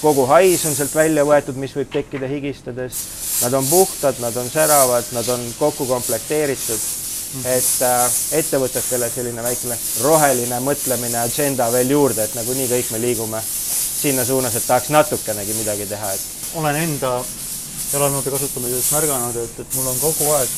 kogu 0.01 0.25
hais 0.29 0.63
on 0.65 0.75
sealt 0.75 0.95
välja 0.95 1.25
võetud, 1.27 1.57
mis 1.59 1.73
võib 1.75 1.91
tekkida 1.93 2.27
higistades. 2.29 3.03
Nad 3.43 3.53
on 3.53 3.67
puhtad, 3.69 4.19
nad 4.23 4.35
on 4.37 4.49
säravad, 4.51 5.11
nad 5.15 5.27
on 5.35 5.45
kokku 5.59 5.85
komplekteeritud. 5.89 6.79
et 7.45 7.81
äh, 7.85 8.13
ettevõtetele 8.39 9.05
selline 9.13 9.43
väikene 9.45 9.75
roheline 10.01 10.57
mõtlemine, 10.65 11.19
agenda 11.21 11.67
veel 11.69 11.91
juurde, 11.93 12.23
et 12.23 12.33
nagunii 12.33 12.65
kõik 12.71 12.89
me 12.91 13.01
liigume 13.03 13.41
sinna 13.99 14.25
suunas, 14.25 14.55
et 14.55 14.65
tahaks 14.65 14.89
natukenegi 14.89 15.53
midagi 15.53 15.85
teha, 15.85 16.09
et. 16.13 16.21
olen 16.57 16.75
enda 16.75 17.11
jalanõude 17.93 18.33
kasutamises 18.33 18.91
märganud, 18.93 19.39
et, 19.43 19.61
et 19.63 19.77
mul 19.77 19.89
on 19.89 20.01
kogu 20.01 20.29
aeg 20.37 20.57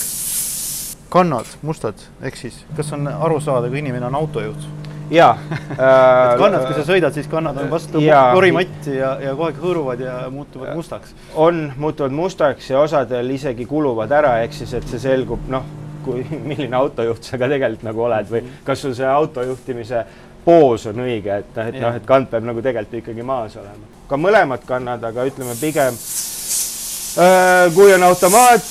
kannad 1.12 1.50
mustad, 1.68 2.00
ehk 2.24 2.40
siis 2.40 2.62
kas 2.76 2.94
on 2.96 3.08
aru 3.12 3.40
saada, 3.44 3.70
kui 3.72 3.82
inimene 3.84 4.08
on 4.08 4.16
autojuht? 4.22 4.68
jaa 5.12 5.34
et 5.74 6.40
kannad, 6.40 6.66
kui 6.66 6.78
sa 6.78 6.86
sõidad, 6.88 7.16
siis 7.16 7.28
kannad 7.32 7.60
on 7.60 7.70
vastu 7.72 8.00
korimatti 8.34 8.96
ja, 8.96 9.14
ja 9.24 9.36
kogu 9.36 9.50
aeg 9.50 9.62
hõõruvad 9.64 10.04
ja 10.06 10.16
muutuvad 10.32 10.74
mustaks. 10.76 11.14
on, 11.36 11.66
muutuvad 11.78 12.16
mustaks 12.16 12.72
ja 12.72 12.80
osadel 12.80 13.36
isegi 13.36 13.68
kuluvad 13.68 14.12
ära, 14.16 14.38
ehk 14.46 14.56
siis, 14.56 14.74
et 14.80 14.88
see 14.88 15.04
selgub, 15.04 15.48
noh, 15.52 15.68
kui, 16.06 16.24
milline 16.50 16.80
autojuht 16.80 17.28
sa 17.28 17.40
ka 17.40 17.52
tegelikult 17.52 17.88
nagu 17.92 18.08
oled 18.08 18.32
või 18.32 18.44
kas 18.68 18.84
sul 18.84 18.96
see 18.98 19.08
autojuhtimise 19.08 20.06
poos 20.46 20.88
on 20.90 21.04
õige, 21.04 21.44
et, 21.44 21.58
et 21.68 21.80
noh, 21.80 21.96
et 21.96 22.06
kand 22.08 22.32
peab 22.32 22.48
nagu 22.48 22.64
tegelikult 22.64 23.02
ikkagi 23.04 23.26
maas 23.26 23.60
olema. 23.60 23.92
ka 24.08 24.20
mõlemad 24.20 24.64
kannad, 24.68 25.04
aga 25.12 25.28
ütleme 25.28 25.60
pigem 25.60 26.00
kui 27.76 27.94
on 27.94 28.04
automaat 28.04 28.62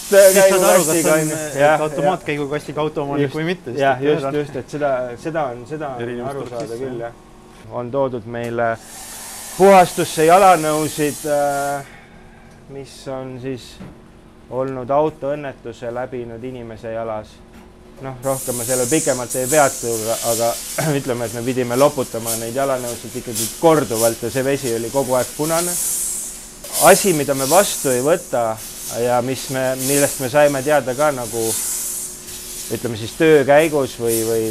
automaatkäigukastiga 1.80 2.80
autoomanik 2.80 3.34
või 3.34 3.44
mitte. 3.44 3.74
jah, 3.76 4.00
just, 4.02 4.26
just, 4.32 4.56
et 4.56 4.70
seda, 4.76 4.92
seda 5.20 5.44
on, 5.52 5.66
seda 5.68 5.94
on 5.98 6.26
aru 6.32 6.46
saada 6.48 6.78
küll 6.80 7.04
jah. 7.04 7.12
on 7.70 7.90
toodud 7.90 8.24
meile 8.24 8.72
puhastusse 9.58 10.24
jalanõusid, 10.24 11.20
äh, 11.28 11.86
mis 12.72 12.96
on 13.12 13.36
siis 13.42 13.74
olnud 14.50 14.90
autoõnnetuse 14.90 15.92
läbinud 15.94 16.44
inimese 16.44 16.92
jalas. 16.92 17.36
noh, 18.00 18.14
rohkem 18.24 18.56
ma 18.56 18.64
sellel 18.64 18.88
pikemalt 18.88 19.34
ei 19.36 19.46
peatu, 19.46 19.90
aga 20.32 20.54
ütleme, 20.98 21.26
et 21.28 21.34
me 21.36 21.42
pidime 21.44 21.76
loputama 21.76 22.32
neid 22.40 22.56
jalanõusid 22.56 23.20
ikkagi 23.20 23.50
korduvalt 23.60 24.22
ja 24.22 24.30
see 24.32 24.44
vesi 24.44 24.72
oli 24.74 24.88
kogu 24.90 25.18
aeg 25.18 25.36
punane 25.36 25.74
asi, 26.82 27.12
mida 27.12 27.34
me 27.34 27.44
vastu 27.50 27.90
ei 27.92 28.00
võta 28.04 28.54
ja 29.02 29.20
mis 29.22 29.48
me, 29.52 29.64
millest 29.84 30.20
me 30.22 30.30
saime 30.32 30.62
teada 30.64 30.94
ka 30.96 31.10
nagu 31.12 31.42
ütleme 32.74 32.96
siis 32.96 33.12
töö 33.18 33.42
käigus 33.44 33.96
või, 34.00 34.20
või, 34.24 34.46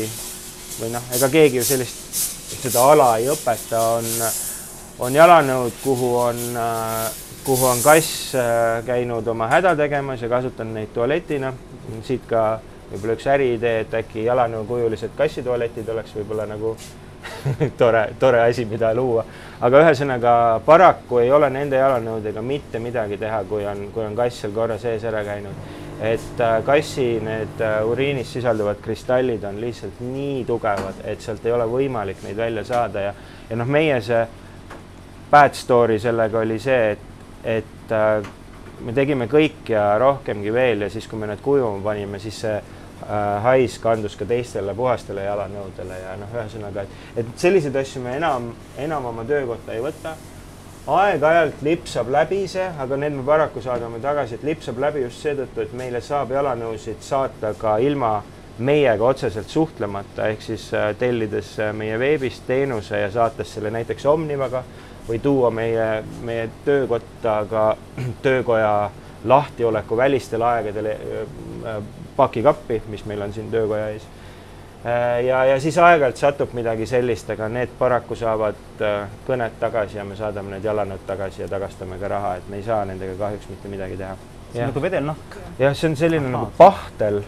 või 0.80 0.92
noh, 0.94 1.10
ega 1.16 1.30
keegi 1.32 1.60
ju 1.62 1.66
sellist, 1.66 2.22
seda 2.60 2.84
ala 2.92 3.10
ei 3.18 3.30
õpeta, 3.32 3.82
on, 3.98 4.08
on 5.08 5.16
jalanõud, 5.16 5.74
kuhu 5.84 6.12
on, 6.20 6.42
kuhu 7.48 7.70
on 7.72 7.82
kass 7.84 8.36
äh, 8.38 8.82
käinud 8.86 9.28
oma 9.28 9.48
häda 9.50 9.74
tegemas 9.80 10.22
ja 10.22 10.30
kasutanud 10.30 10.76
neid 10.76 10.94
tualetina. 10.94 11.54
siit 12.06 12.28
ka 12.30 12.60
võib-olla 12.92 13.16
üks 13.18 13.28
äriidee, 13.28 13.80
et 13.86 13.94
äkki 14.04 14.28
jalanõukujulised 14.28 15.16
kassitualetid 15.18 15.90
oleks 15.90 16.14
võib-olla 16.18 16.46
nagu 16.50 16.76
tore, 17.78 18.14
tore 18.20 18.42
asi, 18.42 18.66
mida 18.66 18.94
luua. 18.96 19.26
aga 19.62 19.82
ühesõnaga 19.84 20.34
paraku 20.66 21.20
ei 21.20 21.32
ole 21.32 21.50
nende 21.52 21.80
jalanõudega 21.80 22.42
mitte 22.42 22.80
midagi 22.80 23.18
teha, 23.20 23.44
kui 23.50 23.66
on, 23.68 23.90
kui 23.94 24.06
on 24.06 24.16
kass 24.16 24.42
seal 24.44 24.56
korra 24.56 24.78
sees 24.80 25.04
ära 25.04 25.24
käinud. 25.28 25.56
et 26.00 26.42
äh, 26.42 26.62
kassi 26.64 27.20
need 27.24 27.62
äh, 27.62 27.82
uriinis 27.86 28.32
sisalduvad 28.34 28.80
kristallid 28.82 29.44
on 29.44 29.60
lihtsalt 29.62 30.00
nii 30.00 30.46
tugevad, 30.48 31.04
et 31.04 31.22
sealt 31.22 31.46
ei 31.46 31.52
ole 31.52 31.68
võimalik 31.68 32.24
neid 32.24 32.38
välja 32.38 32.64
saada 32.64 33.02
ja, 33.10 33.14
ja 33.50 33.60
noh, 33.60 33.68
meie 33.68 34.00
see 34.02 34.26
bad 35.32 35.54
story 35.54 36.00
sellega 36.00 36.40
oli 36.40 36.60
see, 36.60 36.92
et, 36.96 37.08
et 37.44 37.92
äh, 37.92 38.24
me 38.86 38.96
tegime 38.96 39.28
kõik 39.28 39.74
ja 39.74 39.92
rohkemgi 40.00 40.54
veel 40.54 40.88
ja 40.88 40.90
siis, 40.90 41.08
kui 41.08 41.20
me 41.20 41.28
need 41.28 41.44
kujuma 41.44 41.84
panime, 41.84 42.20
siis 42.24 42.40
see 42.46 42.58
hais 43.44 43.78
kandus 43.82 44.16
ka 44.16 44.26
teistele 44.30 44.74
puhastele 44.78 45.24
jalanõudele 45.26 45.96
ja 45.98 46.16
noh, 46.20 46.34
ühesõnaga, 46.36 46.84
et, 46.84 47.24
et 47.24 47.32
selliseid 47.42 47.76
asju 47.82 48.04
me 48.04 48.18
enam, 48.20 48.52
enam 48.78 49.08
oma 49.10 49.26
töökotta 49.26 49.74
ei 49.74 49.82
võta. 49.82 50.14
aeg-ajalt 50.90 51.62
lipsab 51.62 52.10
läbi 52.10 52.44
see, 52.48 52.66
aga 52.80 52.98
need 52.98 53.14
me 53.18 53.24
paraku 53.26 53.62
saadame 53.62 54.00
tagasi, 54.02 54.36
et 54.36 54.44
lipsab 54.44 54.80
läbi 54.80 55.04
just 55.04 55.22
seetõttu, 55.26 55.62
et 55.62 55.74
meile 55.74 56.02
saab 56.02 56.32
jalanõusid 56.32 57.02
saata 57.06 57.54
ka 57.58 57.78
ilma 57.78 58.20
meiega 58.60 59.06
otseselt 59.06 59.50
suhtlemata, 59.50 60.28
ehk 60.28 60.42
siis 60.42 60.70
äh, 60.74 60.92
tellides 61.00 61.56
äh, 61.60 61.74
meie 61.74 62.00
veebist 62.00 62.46
teenuse 62.48 63.00
ja 63.00 63.12
saates 63.12 63.54
selle 63.54 63.72
näiteks 63.72 64.06
Omnivaga 64.06 64.64
või 65.08 65.20
tuua 65.20 65.50
meie, 65.50 66.04
meie 66.22 66.50
töökotta 66.66 67.40
ka 67.50 67.66
töökoja 68.26 68.92
lahtioleku 69.26 69.98
välistel 69.98 70.42
aegadel 70.42 70.94
pakikappi, 72.20 72.82
mis 72.92 73.06
meil 73.08 73.22
on 73.24 73.34
siin 73.34 73.52
töökoja 73.52 73.94
ees. 73.96 74.08
Äh, 74.86 75.26
ja, 75.26 75.44
ja 75.46 75.60
siis 75.60 75.78
aeg-ajalt 75.78 76.20
satub 76.20 76.54
midagi 76.56 76.86
sellist, 76.88 77.28
aga 77.34 77.50
need 77.52 77.72
paraku 77.80 78.16
saavad 78.16 78.84
äh, 78.84 79.10
kõned 79.28 79.58
tagasi 79.60 79.98
ja 79.98 80.06
me 80.08 80.16
saadame 80.16 80.54
need 80.54 80.68
jalanõud 80.68 81.02
tagasi 81.08 81.42
ja 81.44 81.50
tagastame 81.52 81.98
ka 82.00 82.08
raha, 82.08 82.38
et 82.40 82.46
me 82.48 82.62
ei 82.62 82.64
saa 82.64 82.86
nendega 82.88 83.18
kahjuks 83.20 83.50
mitte 83.52 83.72
midagi 83.72 83.98
teha. 84.00 84.14
see 84.54 84.62
on 84.64 84.72
nagu 84.72 84.84
vedelnahk. 84.86 85.36
jah, 85.60 85.76
see 85.76 85.90
on 85.90 85.98
selline 86.00 86.30
Aha. 86.30 86.32
nagu 86.38 86.52
pahtel, 86.58 87.20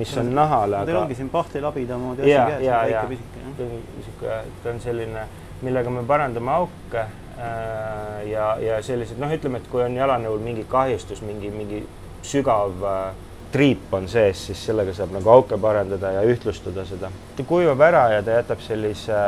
mis 0.00 0.16
on 0.18 0.32
nahal, 0.34 0.74
aga. 0.74 0.88
Teil 0.90 0.98
ongi 1.04 1.18
siin 1.20 1.30
pahtelabida 1.30 1.98
moodi 1.98 2.26
asi 2.26 2.34
käes, 2.34 2.66
väike 2.72 3.04
pisike. 3.12 3.44
niisugune, 3.60 4.40
ta 4.64 4.72
on 4.72 4.82
selline, 4.88 5.22
millega 5.62 5.92
me 5.94 6.02
parandame 6.10 6.52
auke 6.56 7.04
äh, 7.04 8.26
ja, 8.32 8.48
ja 8.66 8.80
sellised 8.82 9.22
noh, 9.22 9.30
ütleme, 9.38 9.62
et 9.62 9.70
kui 9.70 9.86
on 9.86 9.94
jalanõul 9.94 10.42
mingi 10.42 10.66
kahjustus, 10.74 11.22
mingi, 11.22 11.54
mingi 11.54 11.84
sügav 12.26 12.82
äh, 12.82 13.25
kriip 13.56 13.94
on 13.94 14.08
sees, 14.08 14.46
siis 14.46 14.62
sellega 14.68 14.92
saab 14.92 15.14
nagu 15.16 15.30
auke 15.32 15.56
parandada 15.60 16.12
ja 16.18 16.24
ühtlustada 16.28 16.84
seda. 16.84 17.10
ta 17.36 17.44
kuivab 17.48 17.80
ära 17.80 18.02
ja 18.12 18.22
ta 18.22 18.34
jätab 18.36 18.60
sellise 18.60 19.20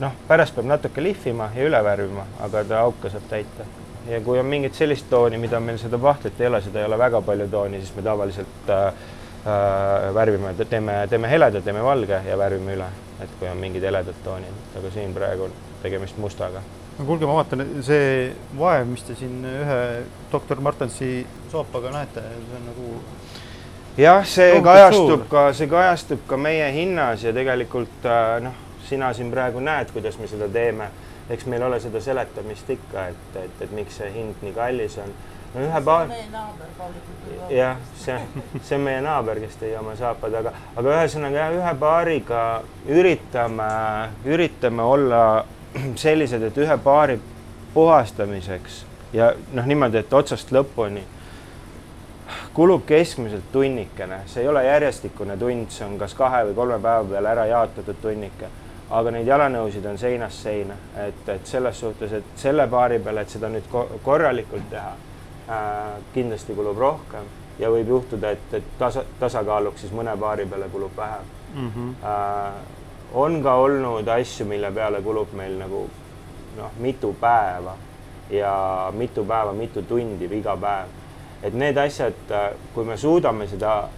noh, 0.00 0.14
pärast 0.28 0.56
peab 0.56 0.70
natuke 0.70 1.02
lihvima 1.04 1.50
ja 1.54 1.66
üle 1.68 1.80
värvima, 1.84 2.24
aga 2.46 2.62
ta 2.70 2.78
auke 2.86 3.10
saab 3.12 3.26
täita. 3.28 3.66
ja 4.08 4.20
kui 4.24 4.40
on 4.40 4.48
mingit 4.48 4.74
sellist 4.80 5.10
tooni, 5.10 5.38
mida 5.40 5.60
meil 5.60 5.76
seda 5.82 6.00
pahtlit 6.00 6.40
ei 6.40 6.48
ole, 6.48 6.62
seda 6.64 6.80
ei 6.80 6.88
ole 6.88 6.98
väga 6.98 7.20
palju 7.26 7.48
tooni, 7.52 7.80
siis 7.82 7.92
me 7.96 8.06
tavaliselt 8.06 8.70
äh, 8.70 8.86
äh, 8.86 10.14
värvime, 10.14 10.54
teeme, 10.64 10.96
teeme 11.10 11.30
heleda, 11.30 11.60
teeme 11.60 11.84
valge 11.84 12.22
ja 12.28 12.38
värvime 12.38 12.78
üle, 12.78 12.88
et 13.20 13.36
kui 13.40 13.50
on 13.50 13.60
mingid 13.60 13.84
heledad 13.84 14.24
toonid, 14.24 14.64
aga 14.80 14.96
siin 14.96 15.12
praegu 15.16 15.50
on 15.50 15.60
tegemist 15.84 16.16
mustaga 16.16 16.64
no 16.98 17.04
kuulge, 17.04 17.26
ma 17.26 17.38
vaatan, 17.40 17.64
see 17.84 18.32
vaev, 18.58 18.86
mis 18.90 19.02
te 19.06 19.16
siin 19.18 19.42
ühe 19.48 19.78
doktor 20.32 20.60
Martensi 20.62 21.24
soopaga 21.52 21.90
näete, 21.94 22.22
see 22.22 22.58
on 22.58 22.68
nagu 22.70 22.90
jah, 23.98 24.20
see 24.26 24.60
kajastub 24.62 25.26
ka, 25.30 25.48
see 25.56 25.70
kajastub 25.70 26.22
ka 26.30 26.38
meie 26.38 26.70
hinnas 26.74 27.26
ja 27.26 27.34
tegelikult 27.34 28.06
äh, 28.06 28.38
noh, 28.46 28.62
sina 28.86 29.12
siin 29.16 29.32
praegu 29.34 29.62
näed, 29.64 29.90
kuidas 29.94 30.18
me 30.20 30.30
seda 30.30 30.48
teeme. 30.48 30.90
eks 31.30 31.46
meil 31.48 31.62
ole 31.64 31.78
seda 31.80 32.02
seletamist 32.04 32.68
ikka, 32.68 33.06
et, 33.08 33.36
et, 33.40 33.62
et 33.64 33.70
miks 33.72 33.96
see 33.96 34.10
hind 34.12 34.42
nii 34.44 34.52
kallis 34.52 34.98
on. 35.00 35.14
no 35.54 35.62
ühe 35.64 35.80
paar. 35.86 36.10
jah, 37.50 37.80
see, 37.96 38.18
see 38.60 38.76
on 38.76 38.84
meie 38.84 39.00
naaber, 39.02 39.40
kes 39.40 39.56
tõi 39.62 39.72
oma 39.80 39.96
saapad, 39.98 40.36
aga, 40.42 40.52
aga 40.76 40.98
ühesõnaga 40.98 41.40
jah, 41.40 41.56
ühe 41.58 41.74
paariga 41.80 42.44
üritame, 42.86 43.72
üritame 44.28 44.86
olla 44.94 45.24
sellised, 46.04 46.42
et 46.42 46.58
ühe 46.58 46.78
paari 46.84 47.20
puhastamiseks 47.74 48.84
ja 49.12 49.32
noh, 49.52 49.66
niimoodi, 49.66 50.02
et 50.02 50.12
otsast 50.12 50.52
lõpuni 50.54 51.02
kulub 52.54 52.84
keskmiselt 52.86 53.52
tunnikene, 53.52 54.20
see 54.26 54.42
ei 54.42 54.48
ole 54.48 54.64
järjestikune 54.64 55.36
tund, 55.36 55.70
see 55.74 55.86
on 55.86 55.96
kas 55.98 56.14
kahe 56.14 56.44
või 56.48 56.54
kolme 56.54 56.78
päeva 56.82 57.04
peale 57.10 57.30
ära 57.30 57.46
jaotatud 57.50 57.98
tunnike. 58.02 58.50
aga 58.94 59.10
neid 59.10 59.26
jalanõusid 59.26 59.86
on 59.90 59.98
seinast 59.98 60.42
seina, 60.44 60.74
et, 61.06 61.28
et 61.28 61.46
selles 61.46 61.80
suhtes, 61.80 62.12
et 62.12 62.24
selle 62.36 62.66
paari 62.68 62.98
peale, 62.98 63.24
et 63.24 63.32
seda 63.32 63.48
nüüd 63.48 63.64
korralikult 64.04 64.68
teha 64.70 64.92
äh,, 65.48 65.96
kindlasti 66.14 66.54
kulub 66.54 66.78
rohkem 66.78 67.26
ja 67.58 67.70
võib 67.70 67.88
juhtuda, 67.88 68.30
et, 68.30 68.54
et 68.54 68.70
tasa, 68.78 69.04
tasakaaluks 69.20 69.80
siis 69.80 69.92
mõne 69.92 70.14
paari 70.20 70.46
peale 70.46 70.68
kulub 70.68 70.96
vähem 70.96 71.26
mm. 71.54 71.70
-hmm. 71.70 71.94
Äh, 72.04 72.83
on 73.12 73.42
ka 73.42 73.54
olnud 73.54 74.08
asju, 74.08 74.46
mille 74.46 74.70
peale 74.72 75.02
kulub 75.02 75.32
meil 75.32 75.58
nagu 75.58 75.88
noh, 76.56 76.70
mitu 76.78 77.14
päeva 77.20 77.76
ja 78.30 78.92
mitu 78.94 79.24
päeva, 79.24 79.52
mitu 79.52 79.82
tundi 79.82 80.28
iga 80.38 80.56
päev. 80.56 80.88
et 81.42 81.54
need 81.54 81.76
asjad, 81.76 82.14
kui 82.74 82.84
me 82.84 82.96
suudame 82.96 83.46
seda 83.46 83.88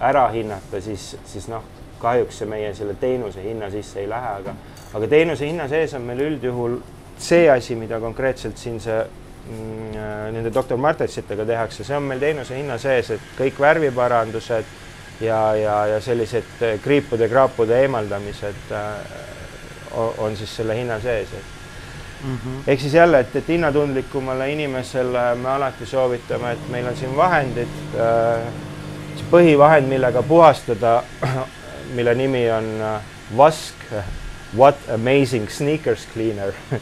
ära 0.00 0.28
hinnata, 0.28 0.80
siis, 0.80 1.16
siis 1.24 1.46
noh, 1.48 1.62
kahjuks 2.02 2.38
see 2.42 2.48
meie 2.50 2.74
selle 2.74 2.94
teenuse 2.98 3.42
hinna 3.42 3.70
sisse 3.70 4.00
ei 4.00 4.08
lähe, 4.10 4.34
aga, 4.40 4.54
aga 4.94 5.08
teenuse 5.08 5.46
hinna 5.46 5.68
sees 5.70 5.94
on 5.94 6.02
meil 6.02 6.24
üldjuhul 6.26 6.80
see 7.22 7.46
asi, 7.50 7.76
mida 7.78 8.00
konkreetselt 8.02 8.58
siin 8.58 8.80
see 8.82 8.98
mm, 8.98 10.32
nende 10.34 10.50
doktor 10.54 10.80
Martensitega 10.82 11.46
tehakse, 11.46 11.84
see 11.86 11.96
on 11.96 12.08
meil 12.10 12.20
teenuse 12.20 12.58
hinna 12.58 12.78
sees, 12.82 13.12
et 13.14 13.28
kõik 13.38 13.62
värviparandused 13.62 14.81
ja, 15.22 15.54
ja, 15.56 15.76
ja 15.86 16.00
sellised 16.00 16.62
äh, 16.62 16.78
kriipude-kraapude 16.82 17.80
eemaldamised 17.80 18.70
äh, 18.70 19.18
on 20.18 20.36
siis 20.36 20.56
selle 20.56 20.76
hinna 20.76 21.00
sees, 21.00 21.28
et 21.32 22.24
mm 22.24 22.36
-hmm. 22.36 22.62
ehk 22.66 22.80
siis 22.80 22.94
jälle, 22.94 23.20
et, 23.20 23.36
et 23.36 23.48
hinnatundlikumale 23.48 24.50
inimesele 24.50 25.34
me 25.34 25.48
alati 25.48 25.86
soovitame, 25.86 26.52
et 26.52 26.68
meil 26.68 26.86
on 26.86 26.96
siin 26.96 27.16
vahendid 27.16 27.68
äh,, 27.94 28.52
see 29.16 29.26
põhivahend, 29.30 29.88
millega 29.88 30.22
puhastada, 30.22 31.02
mille 31.96 32.14
nimi 32.14 32.50
on 32.50 32.80
äh, 32.80 33.00
vask, 33.36 33.74
What 34.56 34.76
Amazing 34.94 35.48
Sneakers 35.48 36.08
Cleaner 36.12 36.52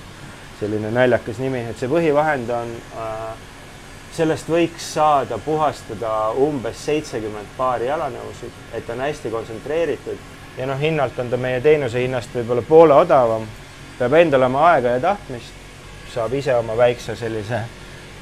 selline 0.60 0.90
naljakas 0.90 1.38
nimi, 1.38 1.58
et 1.70 1.78
see 1.78 1.88
põhivahend 1.88 2.50
on 2.50 2.72
äh, 2.96 3.49
sellest 4.12 4.48
võiks 4.50 4.92
saada 4.94 5.38
puhastada 5.38 6.30
umbes 6.38 6.84
seitsekümmend 6.84 7.56
paari 7.56 7.86
jalanõusid, 7.86 8.52
et 8.74 8.90
on 8.90 9.00
hästi 9.00 9.30
kontsentreeritud 9.30 10.18
ja 10.58 10.66
noh, 10.66 10.78
hinnalt 10.80 11.18
on 11.18 11.30
ta 11.30 11.38
meie 11.40 11.60
teenuse 11.60 12.02
hinnast 12.02 12.34
võib-olla 12.34 12.62
poole 12.62 12.94
odavam. 12.94 13.46
peab 13.98 14.14
endal 14.16 14.40
olema 14.40 14.64
aega 14.72 14.96
ja 14.96 15.00
tahtmist, 15.00 15.52
saab 16.14 16.34
ise 16.34 16.54
oma 16.56 16.76
väikse 16.76 17.16
sellise 17.16 17.60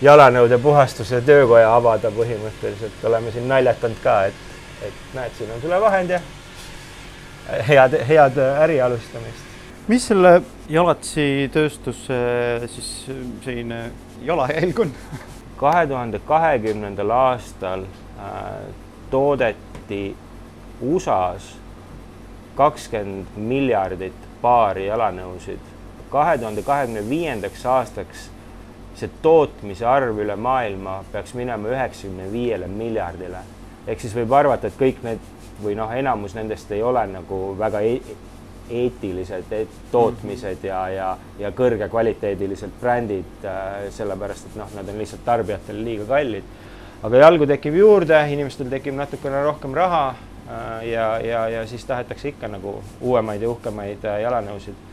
jalanõude 0.03 0.59
puhastuse 0.59 1.21
töökoja 1.27 1.75
avada 1.75 2.11
põhimõtteliselt, 2.15 3.05
oleme 3.05 3.33
siin 3.33 3.49
naljatanud 3.49 4.03
ka, 4.03 4.25
et, 4.25 4.59
et 4.87 5.15
näed, 5.15 5.35
siin 5.39 5.51
on 5.55 5.63
sulle 5.63 5.81
vahend 5.81 6.11
ja 6.11 6.21
head, 7.69 7.97
head 8.09 8.39
äri 8.39 8.81
alustamist. 8.81 9.47
mis 9.89 10.07
selle 10.07 10.43
jalatsi 10.69 11.49
tööstuse 11.53 12.21
siis 12.75 12.93
selline 13.45 13.91
jalajälg 14.23 14.81
on 14.85 14.93
kahe 15.59 15.87
tuhande 15.87 16.19
kahekümnendal 16.19 17.11
aastal 17.11 17.83
äh, 17.83 18.69
toodeti 19.11 20.17
USA-s 20.81 21.57
kakskümmend 22.57 23.37
miljardit 23.37 24.29
paari 24.43 24.87
jalanõusid. 24.87 25.61
kahe 26.11 26.39
tuhande 26.39 26.63
kahekümne 26.63 27.09
viiendaks 27.09 27.67
aastaks 27.67 28.31
see 28.99 29.11
tootmise 29.23 29.87
arv 29.87 30.19
üle 30.19 30.37
maailma 30.37 31.03
peaks 31.13 31.35
minema 31.35 31.69
üheksakümne 31.69 32.33
viiele 32.33 32.67
miljardile. 32.67 33.43
ehk 33.87 34.01
siis 34.01 34.15
võib 34.15 34.33
arvata, 34.35 34.67
et 34.67 34.79
kõik 34.79 35.03
need 35.03 35.19
või 35.63 35.75
noh, 35.75 35.91
enamus 35.91 36.35
nendest 36.35 36.71
ei 36.73 36.83
ole 36.83 37.07
nagu 37.07 37.39
väga 37.59 37.81
e 37.83 38.01
eetilised 38.71 39.53
et 39.53 39.77
tootmised 39.93 40.65
ja, 40.65 40.81
ja, 40.93 41.09
ja 41.39 41.51
kõrgekvaliteedilised 41.57 42.79
brändid, 42.81 43.29
äh, 43.45 43.89
sellepärast 43.95 44.51
et 44.51 44.59
noh, 44.61 44.71
nad 44.77 44.89
on 44.89 45.01
lihtsalt 45.01 45.25
tarbijatele 45.25 45.85
liiga 45.85 46.09
kallid. 46.09 46.57
aga 47.03 47.17
jalgu 47.23 47.47
tekib 47.47 47.75
juurde, 47.79 48.19
inimestel 48.33 48.71
tekib 48.71 48.95
natukene 48.99 49.43
rohkem 49.45 49.75
raha 49.75 50.05
äh, 50.11 50.89
ja, 50.91 51.09
ja, 51.23 51.49
ja 51.49 51.67
siis 51.67 51.85
tahetakse 51.85 52.29
ikka 52.29 52.49
nagu 52.49 52.79
uuemaid 53.01 53.43
ja 53.43 53.51
uhkemaid 53.51 54.05
äh, 54.05 54.21
jalanõusid. 54.27 54.87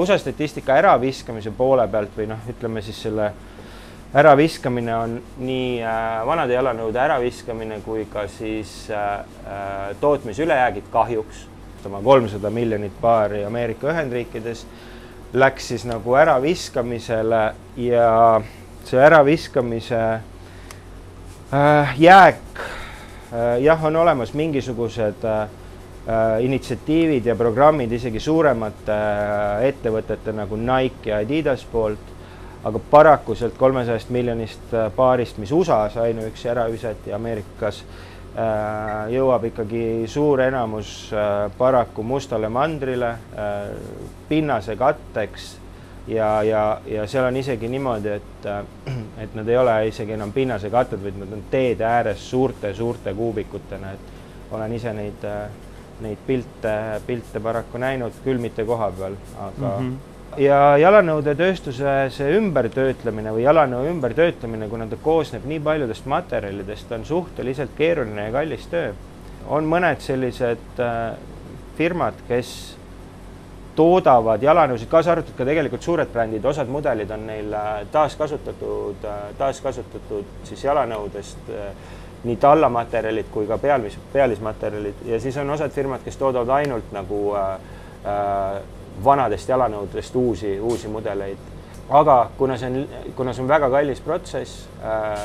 USA 0.00 0.16
statistika 0.16 0.72
äraviskamise 0.80 1.50
poole 1.52 1.84
pealt 1.92 2.14
või 2.16 2.24
noh, 2.30 2.38
ütleme 2.48 2.80
siis 2.80 3.02
selle 3.04 3.26
äraviskamine 4.16 4.94
on 4.96 5.18
nii 5.44 5.82
vanade 6.24 6.56
jalanõude 6.56 7.02
äraviskamine 7.02 7.82
kui 7.84 8.06
ka 8.08 8.24
siis 8.32 8.72
tootmisülejäägid 10.00 10.88
kahjuks 10.88 11.44
ostma 11.86 12.02
kolmsada 12.02 12.50
miljonit 12.50 12.92
paari 13.00 13.44
Ameerika 13.44 13.90
Ühendriikides, 13.92 14.64
läks 15.32 15.68
siis 15.68 15.84
nagu 15.86 16.14
äraviskamisele 16.18 17.42
ja 17.76 18.40
see 18.84 18.98
äraviskamise 19.02 20.00
äh, 21.52 21.94
jääk 21.98 22.58
äh, 22.58 23.62
jah, 23.62 23.84
on 23.84 23.96
olemas 23.96 24.34
mingisugused 24.34 25.24
äh, 25.24 25.48
initsiatiivid 26.40 27.26
ja 27.26 27.36
programmid 27.36 27.92
isegi 27.92 28.20
suuremate 28.20 28.92
äh, 28.92 29.68
ettevõtete 29.70 30.34
nagu 30.34 30.58
Nike 30.58 31.10
ja 31.10 31.22
Adidas 31.22 31.62
poolt, 31.70 32.12
aga 32.64 32.82
paraku 32.90 33.34
sealt 33.38 33.54
kolmesajast 33.58 34.10
miljonist 34.10 34.74
äh, 34.74 34.90
paarist, 34.96 35.38
mis 35.38 35.52
USA-s 35.52 36.02
ainuüksi 36.02 36.50
ära 36.50 36.66
visati, 36.72 37.14
Ameerikas 37.14 37.84
äh, 37.84 37.86
Äh, 37.86 38.15
jõuab 39.10 39.46
ikkagi 39.48 39.82
suur 40.10 40.42
enamus 40.44 41.12
äh, 41.12 41.46
paraku 41.58 42.02
mustale 42.04 42.50
mandrile 42.52 43.08
äh, 43.08 43.70
pinnase 44.28 44.76
katteks. 44.76 45.54
Ja, 46.06 46.42
ja, 46.46 46.80
ja 46.86 47.06
seal 47.10 47.24
on 47.26 47.36
isegi 47.36 47.66
niimoodi, 47.68 48.12
et, 48.14 48.44
et 49.24 49.32
nad 49.34 49.48
ei 49.50 49.56
ole 49.58 49.72
isegi 49.88 50.14
enam 50.14 50.30
pinnase 50.32 50.70
katted, 50.70 51.00
vaid 51.02 51.16
nad 51.18 51.32
on 51.34 51.40
teede 51.50 51.82
ääres 51.82 52.28
suurte-suurte 52.30 53.14
kuubikutena, 53.14 53.90
et 53.96 54.52
olen 54.54 54.76
ise 54.76 54.92
neid, 54.94 55.26
neid 56.06 56.20
pilte, 56.28 56.76
pilte 57.08 57.42
paraku 57.42 57.82
näinud, 57.82 58.22
küll 58.22 58.38
mitte 58.38 58.62
koha 58.68 58.92
peal, 58.94 59.18
aga 59.48 59.72
mm 59.72 59.88
-hmm 59.88 60.15
ja 60.40 60.76
jalanõudetööstuse 60.80 61.96
see 62.14 62.36
ümbertöötlemine 62.38 63.32
või 63.34 63.44
jalanõu 63.46 63.86
ümbertöötlemine, 63.90 64.68
kuna 64.68 64.86
ta 64.90 64.98
koosneb 65.02 65.46
nii 65.48 65.60
paljudest 65.64 66.06
materjalidest, 66.10 66.92
on 66.92 67.04
suhteliselt 67.08 67.76
keeruline 67.78 68.28
ja 68.28 68.32
kallis 68.34 68.66
töö. 68.72 68.92
on 69.48 69.64
mõned 69.64 70.00
sellised 70.02 70.80
äh, 70.82 71.14
firmad, 71.76 72.14
kes 72.28 72.76
toodavad 73.76 74.42
jalanõusid, 74.42 74.88
kaasa 74.90 75.12
arvatud 75.12 75.36
ka 75.38 75.44
tegelikult 75.44 75.82
suured 75.82 76.08
brändid, 76.12 76.44
osad 76.44 76.68
mudelid 76.68 77.10
on 77.10 77.26
neil 77.26 77.52
äh, 77.54 77.86
taaskasutatud, 77.92 79.04
äh, 79.04 79.22
taaskasutatud 79.38 80.24
siis 80.44 80.64
jalanõudest 80.64 81.52
nii 82.26 82.36
tallamaterjalid 82.42 83.28
kui 83.30 83.46
ka 83.46 83.58
pealmis, 83.58 83.98
pealismaterjalid 84.12 85.04
ja 85.06 85.20
siis 85.20 85.36
on 85.36 85.50
osad 85.50 85.70
firmad, 85.70 86.02
kes 86.04 86.16
toodavad 86.16 86.56
ainult 86.58 86.90
nagu 86.92 87.20
äh, 87.38 88.58
vanadest 89.04 89.48
jalanõudest 89.48 90.16
uusi, 90.16 90.58
uusi 90.60 90.88
mudeleid. 90.88 91.38
aga 91.90 92.30
kuna 92.38 92.56
see 92.58 92.66
on, 92.66 92.88
kuna 93.14 93.32
see 93.32 93.42
on 93.44 93.48
väga 93.48 93.68
kallis 93.70 94.00
protsess 94.00 94.66
äh,, 94.82 95.20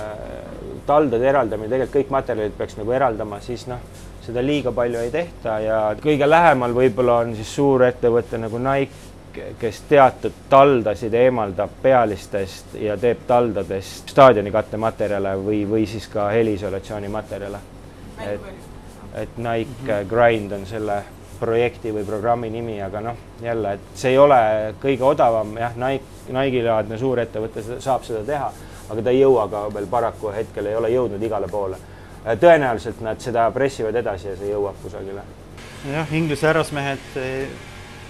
taldade 0.86 1.30
eraldamine, 1.30 1.70
tegelikult 1.70 1.96
kõik 1.96 2.12
materjalid 2.14 2.58
peaks 2.58 2.78
nagu 2.78 2.92
eraldama, 2.92 3.40
siis 3.42 3.66
noh, 3.68 3.80
seda 4.22 4.44
liiga 4.46 4.72
palju 4.72 5.00
ei 5.02 5.12
tehta 5.12 5.60
ja 5.60 5.80
kõige 6.02 6.30
lähemal 6.30 6.76
võib-olla 6.76 7.22
on 7.24 7.34
siis 7.36 7.56
suurettevõte 7.56 8.38
nagu 8.38 8.60
Nike, 8.62 9.10
kes 9.60 9.80
teatud 9.90 10.36
taldasid 10.52 11.14
eemaldab 11.18 11.80
pealistest 11.82 12.76
ja 12.78 12.98
teeb 13.00 13.24
taldadest 13.28 14.12
staadioni 14.12 14.52
kattematerjale 14.52 15.34
või, 15.42 15.64
või 15.70 15.88
siis 15.90 16.06
ka 16.12 16.28
heliisolatsiooni 16.36 17.10
materjale. 17.10 17.62
et, 18.28 18.42
et 19.16 19.38
Nike 19.38 19.82
mm 19.82 19.88
-hmm. 19.88 20.10
Grind 20.10 20.52
on 20.52 20.66
selle 20.66 21.04
projekti 21.42 21.92
või 21.96 22.06
programmi 22.06 22.52
nimi, 22.54 22.78
aga 22.86 23.02
noh, 23.02 23.22
jälle, 23.42 23.74
et 23.78 23.98
see 23.98 24.14
ei 24.14 24.20
ole 24.22 24.42
kõige 24.82 25.08
odavam, 25.10 25.56
jah, 25.60 25.74
Nike, 25.82 26.30
Nike'i-laadne 26.32 27.00
suurettevõte 27.02 27.64
saab 27.82 28.06
seda 28.08 28.22
teha, 28.28 28.52
aga 28.94 29.02
ta 29.02 29.14
ei 29.14 29.24
jõua 29.24 29.48
ka 29.52 29.66
veel 29.74 29.90
paraku 29.90 30.32
hetkel 30.36 30.70
ei 30.70 30.78
ole 30.78 30.94
jõudnud 30.94 31.24
igale 31.24 31.50
poole. 31.52 31.82
tõenäoliselt 32.22 33.02
nad 33.02 33.22
seda 33.22 33.50
pressivad 33.52 33.96
edasi 33.96 34.28
ja 34.28 34.38
see 34.38 34.54
jõuab 34.54 34.78
kusagile. 34.84 35.26
jah, 35.92 36.14
Inglise 36.14 36.48
härrasmehed 36.48 37.20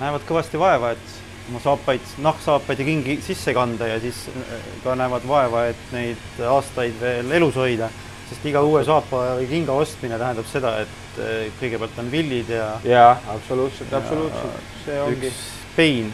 näevad 0.02 0.26
kõvasti 0.28 0.60
vaeva, 0.60 0.92
et 0.92 1.20
oma 1.50 1.60
saapaid, 1.62 2.14
nahksaapaid 2.24 2.80
ja 2.80 2.86
kingi 2.86 3.18
sisse 3.26 3.54
kanda 3.54 3.88
ja 3.88 4.00
siis 4.00 4.24
äh, 4.30 4.66
ka 4.84 4.96
näevad 4.96 5.28
vaeva, 5.28 5.66
et 5.72 5.92
neid 5.94 6.42
aastaid 6.48 7.00
veel 7.02 7.32
elus 7.42 7.56
hoida. 7.60 7.90
sest 8.32 8.46
iga 8.48 8.62
uue 8.64 8.80
saapa 8.88 9.18
või 9.42 9.48
kinga 9.50 9.74
ostmine 9.76 10.16
tähendab 10.16 10.46
seda, 10.48 10.78
et 10.86 11.01
äh, 11.20 11.48
kõigepealt 11.60 12.02
on 12.04 12.12
villid 12.12 12.50
ja. 12.50 12.74
jaa, 12.88 13.14
absoluutselt, 13.36 13.94
absoluutselt, 13.94 14.68
see 14.86 15.00
ongi. 15.02 15.32
pein. 15.76 16.12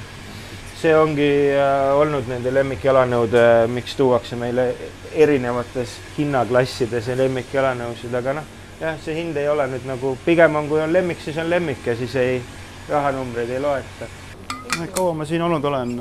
see 0.78 0.94
ongi 0.96 1.32
äh, 1.58 1.94
olnud 1.98 2.30
nende 2.30 2.54
lemmikjalanõude, 2.54 3.42
miks 3.74 3.96
tuuakse 3.98 4.38
meile 4.38 4.70
erinevates 5.14 5.98
hinnaklassides 6.18 7.10
lemmikjalanõusid, 7.18 8.14
aga 8.20 8.38
noh, 8.40 8.54
jah, 8.82 9.00
see 9.02 9.18
hind 9.18 9.38
ei 9.38 9.50
ole 9.50 9.66
nüüd 9.72 9.88
nagu, 9.90 10.14
pigem 10.26 10.56
on, 10.60 10.70
kui 10.70 10.82
on 10.84 10.94
lemmik, 10.94 11.22
siis 11.24 11.38
on 11.42 11.50
lemmik 11.50 11.86
ja 11.86 11.98
siis 11.98 12.16
ei 12.22 12.40
rahanumbreid 12.90 13.50
ei 13.50 13.62
loeta. 13.62 14.08
kaua 14.94 15.14
ma 15.14 15.26
siin 15.26 15.42
olnud 15.42 15.64
olen? 15.66 15.96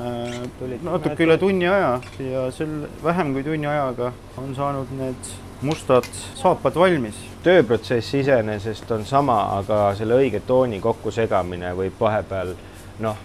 natuke 0.83 1.25
üle 1.25 1.37
tunni 1.41 1.67
aja 1.67 1.97
ja 2.21 2.45
sel 2.53 2.85
vähem 3.03 3.33
kui 3.33 3.43
tunni 3.43 3.67
ajaga 3.67 4.11
on 4.37 4.53
saanud 4.55 4.91
need 4.99 5.31
mustad 5.61 6.05
saapad 6.35 6.75
valmis. 6.75 7.15
tööprotsess 7.43 8.13
iseenesest 8.13 8.91
on 8.91 9.05
sama, 9.05 9.37
aga 9.57 9.95
selle 9.95 10.17
õige 10.19 10.41
tooni 10.47 10.81
kokkusegamine 10.83 11.71
võib 11.75 11.99
vahepeal 11.99 12.53
noh, 12.99 13.17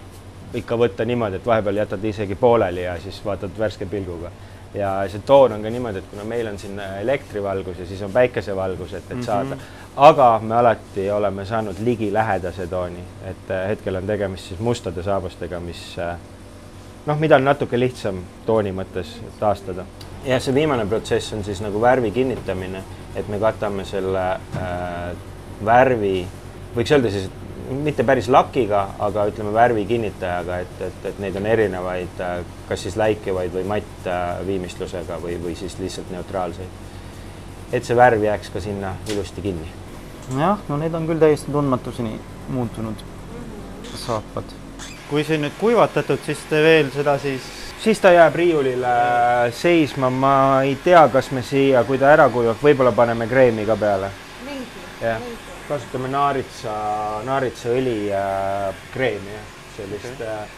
ikka 0.54 0.76
võtta 0.78 1.04
niimoodi, 1.04 1.40
et 1.40 1.46
vahepeal 1.46 1.76
jätad 1.76 2.04
isegi 2.04 2.34
pooleli 2.34 2.84
ja 2.84 2.98
siis 3.00 3.18
vaatad 3.24 3.58
värske 3.58 3.86
pilguga 3.86 4.30
ja 4.74 4.92
see 5.08 5.20
toon 5.26 5.52
on 5.52 5.62
ka 5.62 5.70
niimoodi, 5.70 6.00
et 6.00 6.10
kuna 6.10 6.24
meil 6.24 6.46
on 6.48 6.58
siin 6.58 6.80
elektrivalgus 7.00 7.78
ja 7.78 7.86
siis 7.86 8.02
on 8.02 8.12
päikesevalgus, 8.12 8.92
et, 8.92 9.04
et 9.04 9.16
mm 9.16 9.20
-hmm. 9.20 9.26
saada, 9.26 9.56
aga 9.96 10.40
me 10.42 10.54
alati 10.56 11.10
oleme 11.10 11.44
saanud 11.44 11.76
ligilähedase 11.84 12.66
tooni, 12.66 13.04
et 13.24 13.50
äh, 13.50 13.68
hetkel 13.68 13.96
on 13.96 14.06
tegemist 14.06 14.48
siis 14.48 14.60
mustade 14.60 15.02
saabastega, 15.02 15.60
mis 15.60 15.98
äh, 15.98 16.16
noh, 17.06 17.18
mida 17.18 17.36
on 17.36 17.46
natuke 17.46 17.78
lihtsam 17.78 18.22
tooni 18.46 18.72
mõttes 18.74 19.16
taastada. 19.40 19.84
ja 20.24 20.38
see 20.40 20.54
viimane 20.54 20.86
protsess 20.86 21.32
on 21.32 21.44
siis 21.44 21.60
nagu 21.60 21.80
värvi 21.80 22.10
kinnitamine, 22.10 22.82
et 23.16 23.28
me 23.28 23.38
katame 23.42 23.84
selle 23.84 24.26
äh, 24.58 25.16
värvi, 25.64 26.26
võiks 26.76 26.94
öelda 26.94 27.10
siis, 27.10 27.26
et 27.26 27.74
mitte 27.82 28.04
päris 28.06 28.28
lakiga, 28.28 28.84
aga 29.02 29.26
ütleme 29.30 29.52
värvi 29.54 29.84
kinnitajaga, 29.86 30.58
et, 30.62 30.80
et, 30.88 31.04
et 31.10 31.20
neid 31.22 31.36
on 31.38 31.46
erinevaid, 31.46 32.22
äh, 32.22 32.38
kas 32.68 32.86
siis 32.86 32.96
läikivaid 33.00 33.54
või 33.54 33.66
mattviimistlusega 33.74 35.18
või, 35.22 35.36
või 35.42 35.58
siis 35.58 35.78
lihtsalt 35.82 36.10
neutraalseid. 36.14 36.80
et 37.72 37.84
see 37.84 37.96
värv 37.96 38.22
jääks 38.22 38.50
ka 38.52 38.60
sinna 38.60 38.96
ilusti 39.10 39.42
kinni. 39.42 39.70
jah, 40.38 40.58
no 40.68 40.76
need 40.78 40.94
on 40.94 41.06
küll 41.06 41.18
täiesti 41.18 41.52
tundmatuseni 41.52 42.18
muutunud 42.48 43.08
saapad. 43.94 44.62
Kui 45.12 45.27
see 45.29 45.37
nüüd 45.37 45.53
kuivatatud, 45.61 46.25
siis 46.25 46.40
te 46.48 46.62
veel 46.64 46.88
seda 46.94 47.18
siis 47.20 47.44
siis 47.83 48.01
ta 48.01 48.14
jääb 48.14 48.35
riiulile 48.38 48.96
seisma, 49.53 50.09
ma 50.11 50.35
ei 50.64 50.77
tea, 50.81 51.05
kas 51.12 51.31
me 51.37 51.44
siia, 51.44 51.85
kui 51.85 52.01
ta 52.01 52.14
ära 52.16 52.31
kuivab, 52.33 52.61
võib-olla 52.64 52.96
paneme 52.96 53.29
kreemi 53.29 53.68
ka 53.68 53.77
peale. 53.77 54.12
jah 55.03 55.20
kasutame 55.68 56.09
naaritsa, 56.12 56.72
naaritsaõli 57.27 57.96
äh, 58.12 58.83
kreemi, 58.92 59.37
sellist 59.77 60.11
okay.. 60.11 60.48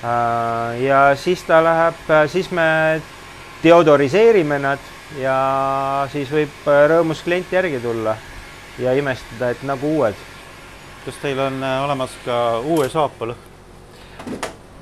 Äh, 0.00 0.80
ja 0.84 1.00
siis 1.16 1.42
ta 1.48 1.60
läheb, 1.64 2.00
siis 2.32 2.50
me 2.56 2.66
deodoriseerime 3.62 4.58
nad 4.60 4.90
ja 5.20 5.36
siis 6.12 6.32
võib 6.32 6.68
rõõmus 6.92 7.22
klient 7.24 7.52
järgi 7.52 7.80
tulla 7.84 8.16
ja 8.80 8.94
imestada, 8.96 9.52
et 9.54 9.62
nagu 9.68 9.94
uued. 10.00 10.26
kas 11.04 11.22
teil 11.22 11.38
on 11.40 11.62
äh, 11.64 11.84
olemas 11.84 12.16
ka 12.24 12.58
uue 12.60 12.88
saapa 12.92 13.32
lõhn? 13.32 13.49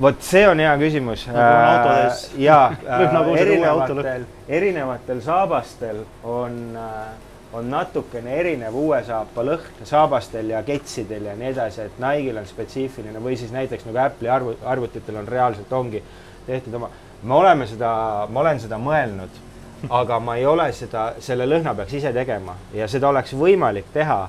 Vot 0.00 0.20
see 0.22 0.44
on 0.48 0.60
hea 0.62 0.74
küsimus 0.78 1.26
nagu 1.30 1.94
äh,. 1.94 2.26
jaa 2.38 2.66
äh, 2.98 3.40
erinevatel, 3.40 4.26
erinevatel 4.48 5.22
saabastel 5.24 6.04
on 6.22 6.60
äh, 6.76 7.08
on 7.52 7.70
natukene 7.70 8.34
erinev 8.40 8.76
uue 8.76 9.00
saapa 9.04 9.42
lõhn 9.44 9.84
saabastel 9.88 10.50
ja 10.52 10.62
ketsidel 10.62 11.30
ja 11.30 11.36
nii 11.36 11.52
edasi, 11.54 11.86
et 11.88 12.00
Nike'il 12.02 12.36
on 12.36 12.46
spetsiifiline 12.46 13.22
või 13.24 13.38
siis 13.40 13.52
näiteks 13.54 13.86
nagu 13.88 14.02
Apple'i 14.02 14.32
arvu, 14.32 14.56
arvutitel 14.64 15.16
on 15.16 15.28
reaalselt 15.28 15.72
ongi 15.72 16.02
tehtud 16.46 16.74
oma, 16.76 16.90
me 17.22 17.34
oleme 17.34 17.66
seda, 17.66 17.90
ma 18.28 18.40
olen 18.44 18.60
seda 18.60 18.78
mõelnud, 18.82 19.40
aga 19.88 20.18
ma 20.20 20.36
ei 20.36 20.44
ole 20.46 20.68
seda, 20.76 21.12
selle 21.24 21.46
lõhna 21.48 21.74
peaks 21.78 21.96
ise 22.00 22.12
tegema 22.12 22.56
ja 22.74 22.88
seda 22.88 23.08
oleks 23.08 23.32
võimalik 23.38 23.88
teha, 23.94 24.20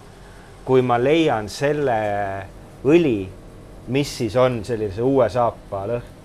kui 0.66 0.82
ma 0.86 1.00
leian 1.02 1.50
selle 1.52 2.00
õli, 2.88 3.28
mis 3.88 4.18
siis 4.18 4.36
on 4.36 4.64
sellise 4.66 5.02
uue 5.02 5.30
saapa 5.30 5.86
lõhn 5.90 6.16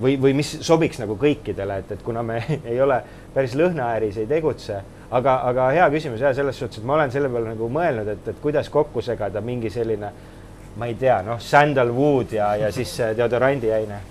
või, 0.00 0.16
või 0.20 0.34
mis 0.34 0.56
sobiks 0.66 0.98
nagu 0.98 1.16
kõikidele, 1.20 1.78
et, 1.78 1.92
et 1.92 2.02
kuna 2.02 2.22
me 2.22 2.42
ei 2.72 2.80
ole 2.80 3.00
päris 3.34 3.54
lõhnaäris, 3.58 4.18
ei 4.18 4.26
tegutse 4.30 4.82
aga, 5.10 5.34
aga 5.48 5.68
hea 5.74 5.88
küsimus 5.92 6.22
ja 6.22 6.34
selles 6.34 6.58
suhtes, 6.58 6.80
et 6.80 6.86
ma 6.86 6.98
olen 6.98 7.12
selle 7.14 7.30
peale 7.32 7.52
nagu 7.52 7.68
mõelnud, 7.72 8.10
et, 8.14 8.28
et 8.32 8.40
kuidas 8.42 8.70
kokku 8.72 9.02
segada 9.04 9.42
mingi 9.44 9.70
selline, 9.70 10.10
ma 10.78 10.90
ei 10.90 10.98
tea, 10.98 11.20
noh, 11.26 11.40
sandalwood 11.40 12.34
ja, 12.34 12.54
ja 12.58 12.72
siis 12.74 12.96
deodorandiaine. 13.16 14.02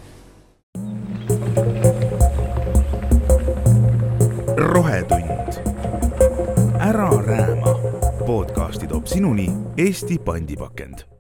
rohetund. 4.74 5.60
ära 6.80 7.10
rääma. 7.28 7.80
podcasti 8.26 8.88
toob 8.88 9.06
sinuni 9.06 9.50
Eesti 9.78 10.20
pandipakend 10.20 11.13